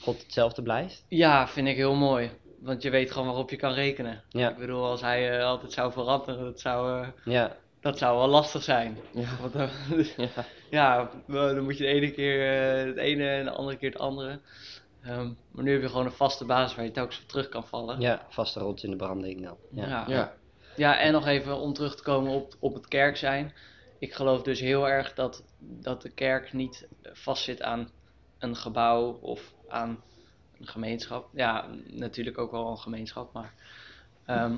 God 0.00 0.22
hetzelfde 0.22 0.62
blijft? 0.62 1.04
Ja, 1.08 1.48
vind 1.48 1.68
ik 1.68 1.76
heel 1.76 1.94
mooi. 1.94 2.30
Want 2.60 2.82
je 2.82 2.90
weet 2.90 3.10
gewoon 3.10 3.26
waarop 3.26 3.50
je 3.50 3.56
kan 3.56 3.72
rekenen. 3.72 4.22
Ja. 4.28 4.50
Ik 4.50 4.56
bedoel, 4.56 4.84
als 4.84 5.00
hij 5.00 5.38
eh, 5.38 5.44
altijd 5.44 5.72
zou 5.72 5.92
veranderen, 5.92 6.44
dat 6.44 6.60
zou, 6.60 7.02
eh, 7.02 7.08
Ja. 7.24 7.56
Dat 7.82 7.98
zou 7.98 8.18
wel 8.18 8.28
lastig 8.28 8.62
zijn. 8.62 8.98
Ja. 9.12 9.28
Want, 9.40 9.52
dan- 9.52 9.68
Ja. 10.16 10.44
ja, 10.70 11.10
dan 11.26 11.64
moet 11.64 11.76
je 11.78 11.84
de 11.84 11.90
ene 11.90 12.10
keer 12.10 12.58
eh, 12.80 12.86
het 12.86 12.96
ene 12.96 13.28
en 13.28 13.44
de 13.44 13.50
andere 13.50 13.76
keer 13.76 13.90
het 13.90 13.98
andere. 13.98 14.40
Ehm, 15.02 15.30
maar 15.50 15.64
nu 15.64 15.72
heb 15.72 15.82
je 15.82 15.88
gewoon 15.88 16.06
een 16.06 16.12
vaste 16.12 16.44
basis 16.44 16.76
waar 16.76 16.84
je 16.84 16.90
telkens 16.90 17.20
op 17.22 17.28
terug 17.28 17.48
kan 17.48 17.66
vallen. 17.66 18.00
ja, 18.00 18.26
vaste 18.28 18.60
rots 18.60 18.84
in 18.84 18.90
de 18.90 18.96
branding 18.96 19.44
dan. 19.44 19.56
Ja. 19.70 19.86
Ja. 19.88 20.04
Ja. 20.08 20.32
Ja, 20.76 20.98
en 20.98 21.12
nog 21.12 21.26
even 21.26 21.56
om 21.56 21.72
terug 21.72 21.96
te 21.96 22.02
komen 22.02 22.32
op, 22.32 22.54
op 22.58 22.74
het 22.74 22.88
kerk 22.88 23.16
zijn. 23.16 23.54
Ik 23.98 24.14
geloof 24.14 24.42
dus 24.42 24.60
heel 24.60 24.88
erg 24.88 25.14
dat, 25.14 25.44
dat 25.58 26.02
de 26.02 26.10
kerk 26.10 26.52
niet 26.52 26.88
vastzit 27.02 27.62
aan 27.62 27.90
een 28.38 28.56
gebouw 28.56 29.18
of 29.20 29.54
aan 29.68 30.02
een 30.58 30.66
gemeenschap. 30.66 31.28
Ja, 31.32 31.66
natuurlijk 31.86 32.38
ook 32.38 32.50
wel 32.50 32.70
een 32.70 32.78
gemeenschap, 32.78 33.32
maar 33.32 33.54
ehm, 34.26 34.56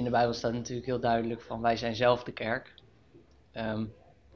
in 0.00 0.06
de 0.06 0.12
Bijbel 0.12 0.32
staat 0.34 0.52
natuurlijk 0.52 0.86
heel 0.86 1.00
duidelijk 1.00 1.40
van 1.40 1.60
wij 1.60 1.76
zijn 1.76 1.94
zelf 1.96 2.24
de 2.24 2.32
kerk. 2.32 2.74
Ehm, 3.52 3.84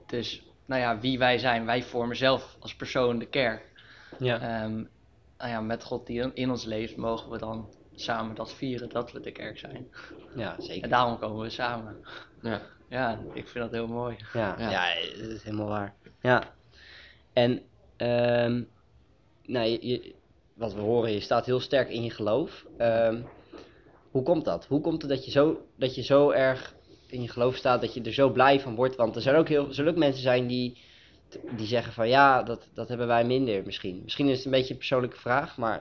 dus, 0.06 0.42
nou 0.66 0.80
ja, 0.80 0.98
wie 1.00 1.18
wij 1.18 1.38
zijn, 1.38 1.64
wij 1.66 1.82
vormen 1.82 2.16
zelf 2.16 2.56
als 2.60 2.74
persoon 2.76 3.18
de 3.18 3.26
kerk. 3.26 3.72
Ja. 4.18 4.34
Ehm, 4.40 4.74
nou 5.38 5.50
ja, 5.50 5.60
met 5.60 5.84
God 5.84 6.06
die 6.06 6.32
in 6.34 6.50
ons 6.50 6.64
leeft, 6.64 6.96
mogen 6.96 7.30
we 7.30 7.38
dan 7.38 7.68
samen 7.94 8.34
dat 8.34 8.54
vieren 8.54 8.88
dat 8.88 9.12
we 9.12 9.20
de 9.20 9.32
kerk 9.32 9.58
zijn. 9.58 9.88
ja, 10.36 10.54
zeker. 10.58 10.82
En 10.82 10.90
daarom 10.90 11.18
komen 11.18 11.42
we 11.42 11.50
samen. 11.50 11.96
Ja. 12.42 12.60
Ja, 12.88 13.18
ik 13.32 13.48
vind 13.48 13.64
dat 13.64 13.72
heel 13.72 13.86
mooi. 13.86 14.16
Ja, 14.32 14.54
Ja. 14.58 14.70
ja. 14.70 14.94
dat 15.20 15.30
is 15.30 15.42
helemaal 15.42 15.68
waar. 15.68 15.94
Ja. 16.20 16.42
En, 17.32 17.62
ehm 17.96 18.62
nou, 19.46 19.66
je, 19.68 19.86
je- 19.88 20.14
wat 20.54 20.74
we 20.74 20.80
horen, 20.80 21.12
je 21.12 21.20
staat 21.20 21.46
heel 21.46 21.60
sterk 21.60 21.88
in 21.88 22.02
je 22.02 22.10
geloof. 22.10 22.64
Ehm, 22.78 23.22
hoe 24.14 24.22
komt 24.22 24.44
dat? 24.44 24.66
Hoe 24.66 24.80
komt 24.80 25.02
het 25.02 25.10
dat 25.10 25.24
je, 25.24 25.30
zo, 25.30 25.66
dat 25.76 25.94
je 25.94 26.02
zo 26.02 26.30
erg 26.30 26.74
in 27.06 27.22
je 27.22 27.28
geloof 27.28 27.56
staat, 27.56 27.80
dat 27.80 27.94
je 27.94 28.02
er 28.02 28.12
zo 28.12 28.30
blij 28.30 28.60
van 28.60 28.74
wordt? 28.74 28.96
Want 28.96 29.16
er 29.16 29.22
zijn 29.22 29.36
ook, 29.36 29.48
heel, 29.48 29.72
zullen 29.72 29.92
ook 29.92 29.98
mensen 29.98 30.22
zijn 30.22 30.46
die, 30.46 30.78
die 31.56 31.66
zeggen 31.66 31.92
van 31.92 32.08
ja, 32.08 32.42
dat, 32.42 32.68
dat 32.74 32.88
hebben 32.88 33.06
wij 33.06 33.24
minder 33.24 33.62
misschien. 33.64 34.00
Misschien 34.02 34.28
is 34.28 34.36
het 34.36 34.44
een 34.44 34.50
beetje 34.50 34.72
een 34.72 34.78
persoonlijke 34.78 35.16
vraag, 35.20 35.56
maar 35.56 35.78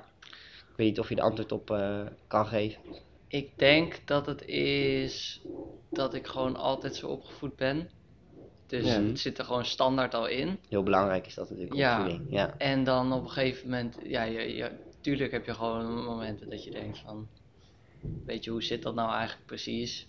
ik 0.69 0.75
weet 0.75 0.87
niet 0.87 0.99
of 0.99 1.09
je 1.09 1.15
er 1.15 1.21
antwoord 1.21 1.51
op 1.51 1.71
eh, 1.71 2.01
kan 2.27 2.45
geven. 2.45 2.81
Ik 3.27 3.57
denk 3.57 3.99
dat 4.05 4.25
het 4.25 4.45
is 4.45 5.41
dat 5.91 6.13
ik 6.13 6.27
gewoon 6.27 6.55
altijd 6.55 6.95
zo 6.95 7.07
opgevoed 7.07 7.55
ben. 7.55 7.89
Dus 8.67 8.85
Ja. 8.85 9.01
het 9.01 9.19
zit 9.19 9.37
er 9.37 9.45
gewoon 9.45 9.65
standaard 9.65 10.13
al 10.13 10.27
in. 10.27 10.59
Heel 10.69 10.83
belangrijk 10.83 11.25
is 11.27 11.35
dat 11.35 11.49
natuurlijk, 11.49 11.75
Ja. 11.75 11.99
opvoeding. 11.99 12.31
Ja. 12.31 12.57
En 12.57 12.83
dan 12.83 13.13
op 13.13 13.23
een 13.23 13.29
gegeven 13.29 13.69
moment, 13.69 13.97
ja, 14.03 14.23
je, 14.23 14.55
je, 14.55 14.71
tuurlijk 15.01 15.31
heb 15.31 15.45
je 15.45 15.53
gewoon 15.53 16.03
momenten 16.03 16.49
dat 16.49 16.63
je 16.63 16.71
denkt 16.71 16.99
van, 16.99 17.27
weet 18.25 18.43
je, 18.43 18.51
hoe 18.51 18.63
zit 18.63 18.83
dat 18.83 18.95
nou 18.95 19.11
eigenlijk 19.11 19.45
precies? 19.45 20.07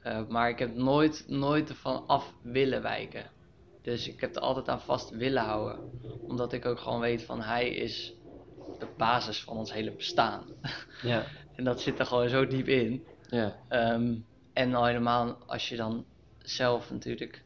Eh, 0.00 0.26
maar 0.28 0.48
ik 0.48 0.58
heb 0.58 0.74
nooit, 0.74 1.24
nooit 1.28 1.68
ervan 1.68 2.06
af 2.06 2.34
willen 2.42 2.82
wijken. 2.82 3.30
Dus 3.82 4.08
ik 4.08 4.20
heb 4.20 4.36
er 4.36 4.42
altijd 4.42 4.68
aan 4.68 4.80
vast 4.80 5.10
willen 5.10 5.42
houden. 5.42 5.78
Omdat 6.28 6.52
ik 6.52 6.64
ook 6.64 6.78
gewoon 6.78 7.00
weet 7.00 7.22
van, 7.22 7.42
hij 7.42 7.68
is 7.68 8.14
de 8.78 8.86
basis 8.96 9.42
van 9.42 9.56
ons 9.56 9.72
hele 9.72 9.92
bestaan. 9.92 10.44
Ja. 11.02 11.24
En 11.56 11.64
dat 11.64 11.80
zit 11.80 11.98
er 11.98 12.06
gewoon 12.06 12.28
zo 12.28 12.46
diep 12.46 12.68
in. 12.68 13.04
Ja. 13.28 13.56
Ehm, 13.68 14.14
en 14.52 14.74
al 14.74 14.84
helemaal 14.86 15.38
als 15.46 15.68
je 15.68 15.76
dan 15.76 16.04
zelf 16.38 16.90
natuurlijk 16.90 17.42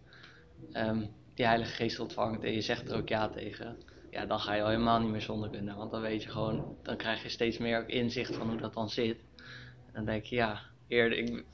ehm, 0.72 1.06
die 1.34 1.46
Heilige 1.46 1.72
Geest 1.72 2.00
ontvangt 2.00 2.44
en 2.44 2.52
je 2.52 2.60
zegt 2.60 2.90
er 2.90 2.96
ook 2.96 3.08
ja 3.08 3.28
tegen, 3.28 3.76
ja, 4.10 4.26
dan 4.26 4.40
ga 4.40 4.54
je 4.54 4.62
al 4.62 4.68
helemaal 4.68 5.00
niet 5.00 5.10
meer 5.10 5.20
zonder 5.20 5.50
kunnen. 5.50 5.76
Want 5.76 5.90
dan 5.90 6.00
weet 6.00 6.22
je 6.22 6.28
gewoon, 6.28 6.76
dan 6.82 6.96
krijg 6.96 7.22
je 7.22 7.28
steeds 7.28 7.58
meer 7.58 7.78
ook 7.80 7.88
inzicht 7.88 8.36
van 8.36 8.48
hoe 8.48 8.60
dat 8.60 8.74
dan 8.74 8.90
zit. 8.90 9.20
Dan 9.92 10.04
denk 10.04 10.24
je, 10.24 10.36
ja, 10.36 10.60
Heer, 10.88 11.12
ik, 11.12 11.44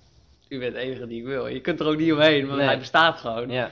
u 0.49 0.59
bent 0.59 0.75
de 0.75 0.81
enige 0.81 1.07
die 1.07 1.19
ik 1.21 1.27
wil. 1.27 1.47
Je 1.47 1.61
kunt 1.61 1.81
er 1.81 1.87
ook 1.87 1.97
niet 1.97 2.13
omheen, 2.13 2.47
want 2.47 2.59
Nee. 2.59 2.67
hij 2.67 2.79
bestaat 2.79 3.19
gewoon. 3.21 3.51
Ja. 3.51 3.71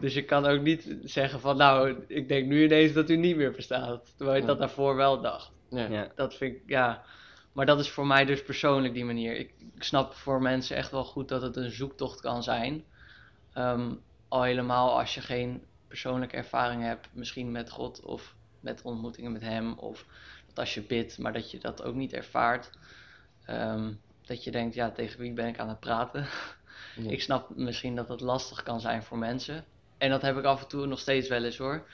Dus 0.00 0.14
je 0.14 0.24
kan 0.24 0.46
ook 0.46 0.60
niet 0.60 0.96
zeggen 1.04 1.40
van, 1.40 1.56
nou, 1.56 1.96
ik 2.06 2.28
denk 2.28 2.46
nu 2.46 2.64
ineens 2.64 2.92
dat 2.92 3.10
u 3.10 3.16
niet 3.16 3.36
meer 3.36 3.52
bestaat. 3.52 4.14
Terwijl 4.16 4.40
je 4.40 4.46
dat 4.46 4.58
daarvoor 4.58 4.96
wel 4.96 5.20
dacht 5.20 5.50
Ja. 5.68 6.08
Dat 6.14 6.34
vind 6.34 6.54
ik, 6.54 6.62
ja. 6.66 7.02
Maar 7.52 7.66
dat 7.66 7.80
is 7.80 7.90
voor 7.90 8.06
mij 8.06 8.24
dus 8.24 8.42
persoonlijk 8.42 8.94
die 8.94 9.04
manier. 9.04 9.36
Ik, 9.36 9.52
ik 9.74 9.82
snap 9.82 10.14
voor 10.14 10.42
mensen 10.42 10.76
echt 10.76 10.90
wel 10.90 11.04
goed 11.04 11.28
dat 11.28 11.42
het 11.42 11.56
een 11.56 11.70
zoektocht 11.70 12.20
kan 12.20 12.42
zijn. 12.42 12.84
Ehm, 13.52 13.92
al 14.28 14.42
helemaal 14.42 14.98
als 14.98 15.14
je 15.14 15.20
geen 15.20 15.62
persoonlijke 15.88 16.36
ervaring 16.36 16.82
hebt, 16.82 17.08
misschien 17.12 17.52
met 17.52 17.70
God 17.70 18.00
of 18.02 18.34
met 18.60 18.82
ontmoetingen 18.82 19.32
met 19.32 19.42
Hem. 19.42 19.72
Of 19.72 20.06
dat 20.46 20.58
als 20.58 20.74
je 20.74 20.82
bidt, 20.82 21.18
maar 21.18 21.32
dat 21.32 21.50
je 21.50 21.58
dat 21.58 21.82
ook 21.82 21.94
niet 21.94 22.12
ervaart. 22.12 22.70
Ehm, 23.48 23.92
dat 24.26 24.44
je 24.44 24.50
denkt, 24.50 24.74
ja, 24.74 24.90
tegen 24.90 25.20
wie 25.20 25.32
ben 25.32 25.46
ik 25.46 25.58
aan 25.58 25.68
het 25.68 25.80
praten? 25.80 26.26
Ja. 26.96 27.10
Ik 27.16 27.22
snap 27.22 27.56
misschien 27.56 27.94
dat 27.96 28.08
het 28.08 28.20
lastig 28.20 28.62
kan 28.62 28.80
zijn 28.80 29.02
voor 29.02 29.18
mensen. 29.18 29.64
En 29.98 30.10
dat 30.10 30.22
heb 30.22 30.36
ik 30.36 30.44
af 30.44 30.62
en 30.62 30.68
toe 30.68 30.86
nog 30.86 30.98
steeds 30.98 31.28
wel 31.28 31.44
eens 31.44 31.56
hoor. 31.58 31.88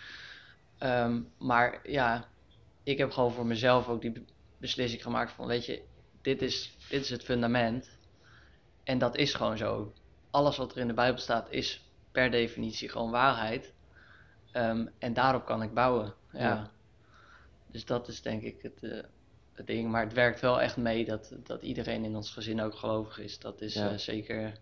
Ehm, 0.79 1.23
maar 1.39 1.91
ja, 1.91 2.29
ik 2.83 2.99
heb 2.99 3.11
gewoon 3.11 3.33
voor 3.33 3.47
mezelf 3.47 3.89
ook 3.89 4.01
die 4.01 4.13
be- 4.13 4.25
beslissing 4.59 5.03
gemaakt 5.03 5.33
van, 5.33 5.47
weet 5.47 5.67
je, 5.67 5.83
dit 6.23 6.43
is, 6.43 6.77
dit 6.89 7.01
is 7.03 7.11
het 7.11 7.25
fundament. 7.25 7.99
En 8.85 8.99
dat 8.99 9.17
is 9.17 9.35
gewoon 9.35 9.57
zo. 9.57 9.93
Alles 10.31 10.57
wat 10.57 10.73
er 10.73 10.79
in 10.79 10.87
de 10.87 10.95
Bijbel 10.95 11.21
staat 11.21 11.51
is 11.51 11.91
per 12.13 12.31
definitie 12.31 12.89
gewoon 12.89 13.11
waarheid. 13.11 13.73
Ehm, 14.53 14.87
en 14.99 15.13
daarop 15.13 15.45
kan 15.45 15.63
ik 15.63 15.75
bouwen. 15.75 16.15
Ja. 16.33 16.41
Ja. 16.41 16.71
Dus 17.67 17.85
dat 17.85 18.09
is 18.09 18.23
denk 18.23 18.43
ik 18.43 18.63
het, 18.63 18.83
eh, 18.83 19.05
het 19.55 19.67
ding. 19.67 19.91
Maar 19.91 20.03
het 20.03 20.13
werkt 20.13 20.41
wel 20.41 20.61
echt 20.61 20.77
mee 20.77 21.05
dat, 21.05 21.33
dat 21.45 21.63
iedereen 21.63 22.05
in 22.05 22.17
ons 22.17 22.31
gezin 22.31 22.63
ook 22.63 22.75
gelovig 22.75 23.19
is. 23.19 23.39
Dat 23.39 23.61
is 23.61 23.75
Ja. 23.75 23.91
eh, 23.91 23.97
zeker 23.99 24.53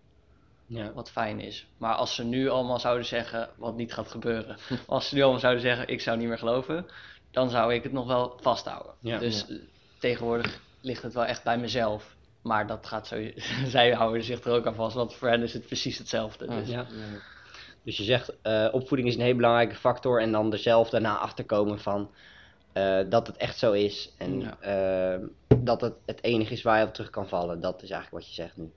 Ja. 0.66 0.92
wat 0.92 1.10
fijn 1.10 1.40
is. 1.40 1.66
Maar 1.76 1.94
als 1.94 2.14
ze 2.14 2.24
nu 2.24 2.48
allemaal 2.48 2.78
zouden 2.78 3.06
zeggen, 3.06 3.48
wat 3.56 3.76
niet 3.76 3.92
gaat 3.92 4.10
gebeuren, 4.10 4.56
als 4.86 5.08
ze 5.08 5.14
nu 5.14 5.22
allemaal 5.22 5.40
zouden 5.40 5.62
zeggen, 5.62 5.88
ik 5.88 6.00
zou 6.00 6.18
niet 6.18 6.28
meer 6.28 6.38
geloven, 6.38 6.86
dan 7.30 7.50
zou 7.50 7.74
ik 7.74 7.82
het 7.82 7.92
nog 7.92 8.06
wel 8.06 8.38
vasthouden. 8.40 8.92
Ja. 9.00 9.18
dus 9.18 9.48
eh, 9.48 9.56
tegenwoordig 9.98 10.60
ligt 10.80 11.02
het 11.02 11.14
wel 11.14 11.24
echt 11.24 11.44
bij 11.44 11.58
mezelf. 11.58 12.16
Maar 12.42 12.66
dat 12.66 12.86
gaat 12.86 13.06
zo, 13.06 13.30
zij 13.66 13.92
houden 13.92 14.22
zich 14.24 14.44
er 14.44 14.52
ook 14.52 14.66
aan 14.66 14.74
vast, 14.74 14.94
want 14.94 15.14
voor 15.14 15.28
hen 15.28 15.42
is 15.42 15.52
het 15.52 15.66
precies 15.66 15.98
hetzelfde. 15.98 16.46
Dus, 16.46 16.68
Ja. 16.68 16.86
Dus 17.84 17.96
je 17.96 18.04
zegt, 18.04 18.32
eh, 18.42 18.68
opvoeding 18.72 19.08
is 19.08 19.14
een 19.14 19.20
hele 19.20 19.34
belangrijke 19.34 19.74
factor 19.74 20.20
en 20.20 20.32
dan 20.32 20.52
er 20.52 20.58
zelf 20.58 20.90
daarna 20.90 21.18
achterkomen 21.18 21.78
van 21.80 22.10
eh, 22.72 22.98
dat 23.08 23.26
het 23.26 23.36
echt 23.36 23.58
zo 23.58 23.72
is 23.72 24.12
en 24.18 24.40
Ja. 24.40 24.56
eh, 24.60 25.20
dat 25.58 25.80
het 25.80 25.94
het 26.06 26.22
enige 26.22 26.52
is 26.52 26.62
waar 26.62 26.78
je 26.78 26.86
op 26.86 26.92
terug 26.94 27.10
kan 27.10 27.28
vallen. 27.28 27.60
Dat 27.60 27.82
is 27.82 27.90
eigenlijk 27.90 28.24
wat 28.24 28.34
je 28.34 28.42
zegt 28.42 28.56
nu. 28.56 28.70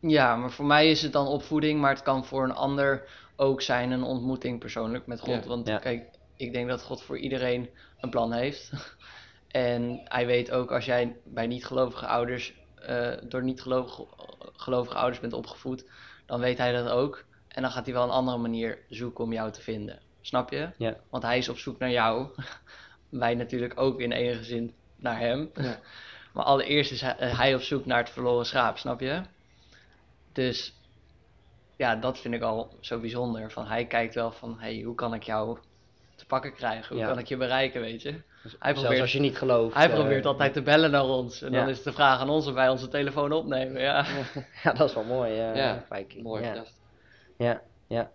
Ja, 0.00 0.36
maar 0.36 0.50
voor 0.50 0.64
mij 0.66 0.90
is 0.90 1.02
het 1.02 1.12
dan 1.12 1.26
opvoeding, 1.26 1.80
maar 1.80 1.90
het 1.94 2.02
kan 2.02 2.24
voor 2.24 2.44
een 2.44 2.54
ander 2.54 3.08
ook 3.36 3.62
zijn 3.62 3.90
een 3.90 4.02
ontmoeting 4.02 4.58
persoonlijk 4.58 5.06
met 5.06 5.20
God. 5.20 5.42
Ja. 5.42 5.48
Want 5.48 5.66
Ja. 5.68 5.78
kijk, 5.78 6.04
ik 6.36 6.52
denk 6.52 6.68
dat 6.68 6.82
God 6.82 7.02
voor 7.02 7.18
iedereen 7.18 7.68
een 8.00 8.10
plan 8.10 8.32
heeft. 8.32 8.72
en 9.48 10.00
hij 10.04 10.26
weet 10.26 10.50
ook 10.50 10.72
als 10.72 10.84
jij 10.84 11.16
bij 11.24 11.46
niet-gelovige 11.46 12.06
ouders, 12.06 12.54
eh, 12.74 13.12
door 13.22 13.42
niet-gelovige 13.42 14.06
gelovige 14.56 14.96
ouders 14.96 15.20
bent 15.20 15.32
opgevoed, 15.32 15.84
dan 16.26 16.40
weet 16.40 16.58
hij 16.58 16.72
dat 16.72 16.88
ook. 16.88 17.24
En 17.48 17.62
dan 17.62 17.70
gaat 17.70 17.84
hij 17.84 17.94
wel 17.94 18.04
een 18.04 18.10
andere 18.10 18.38
manier 18.38 18.78
zoeken 18.88 19.24
om 19.24 19.32
jou 19.32 19.50
te 19.52 19.60
vinden. 19.60 19.98
Snap 20.20 20.50
je? 20.50 20.68
Ja. 20.78 20.96
Want 21.10 21.22
hij 21.22 21.38
is 21.38 21.48
op 21.48 21.58
zoek 21.58 21.78
naar 21.78 21.90
jou. 21.90 22.26
Wij 23.08 23.34
natuurlijk 23.34 23.80
ook 23.80 24.00
in 24.00 24.12
enige 24.12 24.44
zin 24.44 24.74
naar 24.96 25.18
hem. 25.18 25.50
Ja. 25.54 25.78
Maar 26.32 26.44
allereerst 26.46 26.90
is 26.92 27.00
hij, 27.00 27.14
hij 27.18 27.54
op 27.54 27.60
zoek 27.60 27.86
naar 27.86 27.98
het 27.98 28.10
verloren 28.10 28.46
schaap, 28.46 28.78
snap 28.78 29.00
je? 29.00 29.20
Dus 30.32 30.74
ja, 31.76 31.96
dat 31.96 32.18
vind 32.18 32.34
ik 32.34 32.42
al 32.42 32.76
zo 32.80 33.00
bijzonder. 33.00 33.50
Van 33.50 33.66
hij 33.66 33.84
kijkt 33.86 34.14
wel 34.14 34.30
van, 34.32 34.56
hey, 34.58 34.82
hoe 34.82 34.94
kan 34.94 35.14
ik 35.14 35.22
jou 35.22 35.58
te 36.16 36.26
pakken 36.26 36.54
krijgen? 36.54 36.88
Hoe 36.88 36.98
Ja. 37.04 37.06
kan 37.10 37.18
ik 37.18 37.26
je 37.26 37.36
bereiken, 37.36 37.80
weet 37.80 38.02
je? 38.02 38.10
Hij 38.10 38.20
Zelfs 38.42 38.80
probeert, 38.80 39.00
als 39.00 39.12
je 39.12 39.20
niet 39.20 39.36
gelooft. 39.38 39.74
hij 39.74 39.88
eh, 39.88 39.94
probeert 39.94 40.26
altijd 40.26 40.52
te 40.52 40.62
bellen 40.62 40.90
naar 40.90 41.04
ons. 41.04 41.42
En 41.42 41.52
ja. 41.52 41.58
dan 41.60 41.68
is 41.68 41.76
het 41.76 41.84
de 41.84 41.92
vraag 41.92 42.20
aan 42.20 42.28
ons 42.30 42.46
of 42.46 42.54
wij 42.54 42.68
onze 42.68 42.88
telefoon 42.88 43.32
opnemen. 43.32 43.80
Ja, 43.82 44.06
Ja, 44.62 44.72
dat 44.72 44.88
is 44.88 44.94
wel 44.94 45.04
mooi. 45.04 45.32
eh 45.32 45.56
Ja, 45.56 45.84
Viking. 45.90 46.22
Mooi. 46.22 46.44
Ja. 46.44 46.54
Ja. 46.54 46.64
Ja, 47.38 47.60
ja. 47.86 48.10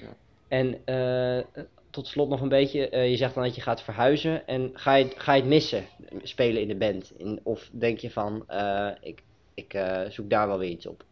Ja. 0.00 0.08
En 0.48 0.80
eh, 0.84 1.64
tot 1.96 2.06
slot 2.06 2.28
nog 2.28 2.40
een 2.40 2.48
beetje, 2.48 2.88
eh, 2.88 3.10
je 3.10 3.16
zegt 3.16 3.34
dan 3.34 3.42
dat 3.42 3.54
je 3.54 3.60
gaat 3.60 3.82
verhuizen. 3.82 4.46
En 4.46 4.70
ga 4.72 4.94
je, 4.94 5.12
ga 5.16 5.32
je 5.32 5.40
het 5.40 5.50
missen, 5.50 5.86
spelen 6.22 6.62
in 6.62 6.68
de 6.68 6.76
band? 6.76 7.12
In, 7.16 7.40
of 7.42 7.70
denk 7.72 7.98
je 7.98 8.10
van, 8.10 8.48
eh, 8.48 8.90
ik, 9.00 9.22
ik 9.54 9.74
eh, 9.74 10.10
zoek 10.10 10.30
daar 10.30 10.46
wel 10.46 10.58
weer 10.58 10.70
iets 10.70 10.86
op? 10.86 11.04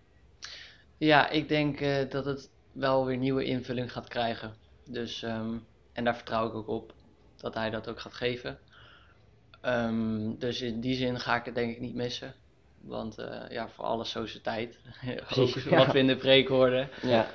ja 0.99 1.29
ik 1.31 1.49
denk 1.49 1.79
dat 2.11 2.25
het 2.25 2.51
wel 2.73 3.07
weer 3.07 3.17
nieuwe 3.17 3.45
invulling 3.45 3.93
gaat 3.93 4.09
krijgen. 4.09 4.55
Dus, 4.91 5.23
ehm, 5.23 5.57
en 5.93 6.05
daar 6.05 6.17
vertrouw 6.17 6.47
ik 6.47 6.55
ook 6.55 6.69
op 6.69 6.93
dat 7.37 7.55
hij 7.55 7.71
dat 7.71 7.89
ook 7.89 8.01
gaat 8.01 8.15
geven. 8.15 8.59
Ehm, 9.61 10.35
dus 10.39 10.61
in 10.61 10.81
die 10.81 10.95
zin 10.95 11.21
ga 11.21 11.37
ik 11.37 11.45
het 11.45 11.55
denk 11.55 11.71
ik 11.71 11.81
niet 11.81 11.95
missen. 11.95 12.35
Want 12.81 13.17
ja, 13.49 13.69
voor 13.69 13.85
alles 13.85 14.11
zo 14.11 14.27
zijn 14.27 14.43
tijd. 14.43 14.79
ook 15.39 15.49
ja. 15.49 15.77
wat 15.77 15.93
we 15.93 15.99
in 15.99 16.07
de 16.07 16.17
preek 16.17 16.49
hoorden. 16.49 16.89
Ja, 17.03 17.31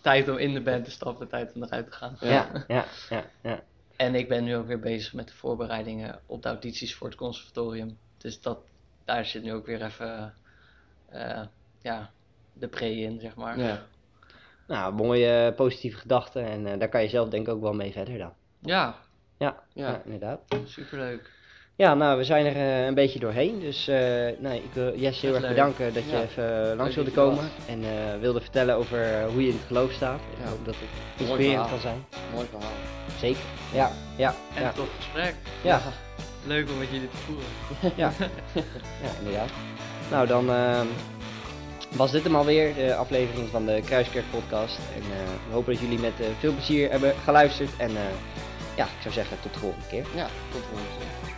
tijd 0.00 0.28
om 0.28 0.36
in 0.36 0.54
de 0.54 0.62
band 0.62 0.84
te 0.84 0.90
stappen, 0.90 1.28
tijd 1.28 1.52
om 1.54 1.62
eruit 1.62 1.86
te 1.86 1.92
gaan. 1.92 2.16
ja, 2.20 2.50
ja, 2.68 2.84
ja. 3.08 3.24
ja, 3.42 3.62
En 3.96 4.14
ik 4.14 4.28
ben 4.28 4.44
nu 4.44 4.56
ook 4.56 4.66
weer 4.66 4.80
bezig 4.80 5.12
met 5.12 5.28
de 5.28 5.34
voorbereidingen 5.34 6.20
op 6.26 6.42
de 6.42 6.48
audities 6.48 6.94
voor 6.94 7.06
het 7.06 7.16
conservatorium. 7.16 7.98
Dus 8.18 8.40
dat, 8.40 8.58
daar 9.04 9.24
zit 9.24 9.42
nu 9.42 9.52
ook 9.52 9.66
weer 9.66 9.82
even 9.84 10.34
eh, 11.08 11.42
ja, 11.80 12.10
de 12.52 12.68
pre 12.68 12.96
in, 12.96 13.20
zeg 13.20 13.34
maar. 13.34 13.58
Ja. 13.58 13.86
Nou, 14.66 14.94
mooie 14.94 15.52
positieve 15.56 15.98
gedachten. 15.98 16.44
En 16.44 16.66
eh, 16.66 16.78
daar 16.78 16.88
kan 16.88 17.02
je 17.02 17.08
zelf 17.08 17.28
denk 17.28 17.46
ik 17.46 17.54
ook 17.54 17.60
wel 17.60 17.72
mee 17.72 17.92
verder 17.92 18.18
dan. 18.18 18.32
Ja, 18.60 18.96
Ja, 19.38 19.62
Ja. 19.72 19.88
ja. 19.88 20.02
inderdaad. 20.04 20.40
superleuk. 20.64 21.30
Ja, 21.80 21.94
nou, 21.94 22.18
we 22.18 22.24
zijn 22.24 22.46
er 22.46 22.56
eh, 22.56 22.84
een 22.86 22.94
beetje 22.94 23.18
doorheen. 23.18 23.60
Dus 23.60 23.88
eh 23.88 23.96
nee, 24.38 24.58
ik 24.58 24.70
wil 24.72 24.96
Jess 24.98 25.20
heel 25.20 25.32
erg 25.32 25.40
leuk. 25.40 25.50
bedanken 25.50 25.94
dat 25.94 26.04
je 26.04 26.10
Ja. 26.10 26.22
even 26.22 26.70
eh, 26.70 26.76
langs 26.76 26.94
wilde 26.94 27.10
komen. 27.10 27.50
En 27.68 27.80
wilde 28.20 28.40
vertellen 28.40 28.74
over 28.76 29.24
hoe 29.32 29.42
je 29.42 29.48
in 29.48 29.54
het 29.54 29.66
geloof 29.66 29.92
staat. 29.92 30.20
Ik 30.38 30.48
hoop 30.48 30.64
dat 30.64 30.74
het 30.74 31.20
inspirerend 31.28 31.68
kan 31.68 31.78
zijn. 31.80 32.04
Mooi 32.34 32.46
verhaal. 32.50 32.70
Zeker. 33.18 33.40
Ja, 33.72 33.90
ja, 34.16 34.34
En 34.54 34.62
ja. 34.62 34.68
een 34.68 34.74
tof 34.74 34.88
gesprek. 34.96 35.34
Ja, 35.62 35.80
Leuk 36.46 36.68
om 36.70 36.78
met 36.78 36.88
jullie 36.90 37.08
te 37.08 37.16
voeren. 37.16 37.46
ja. 38.02 38.12
ja, 39.02 39.10
inderdaad. 39.18 39.48
Nou, 40.10 40.26
dan 40.26 40.50
ehm, 40.50 40.86
was 41.96 42.10
dit 42.10 42.22
hem 42.24 42.36
alweer, 42.36 42.74
de 42.74 42.94
aflevering 42.94 43.48
van 43.48 43.66
de 43.66 43.80
Kruiskerk 43.84 44.24
podcast. 44.30 44.78
En 44.94 45.02
we 45.48 45.52
hopen 45.52 45.72
dat 45.72 45.82
jullie 45.82 45.98
met 45.98 46.12
veel 46.38 46.52
plezier 46.52 46.90
hebben 46.90 47.14
geluisterd. 47.24 47.70
En 47.76 47.90
ja, 48.76 48.84
ik 48.84 49.00
zou 49.02 49.14
zeggen 49.14 49.36
tot 49.42 49.52
de 49.52 49.58
volgende 49.58 49.86
keer. 49.86 50.04
Ja, 50.14 50.26
tot 50.50 50.60
de 50.62 50.68
volgende 50.68 50.96
keer. 50.98 51.29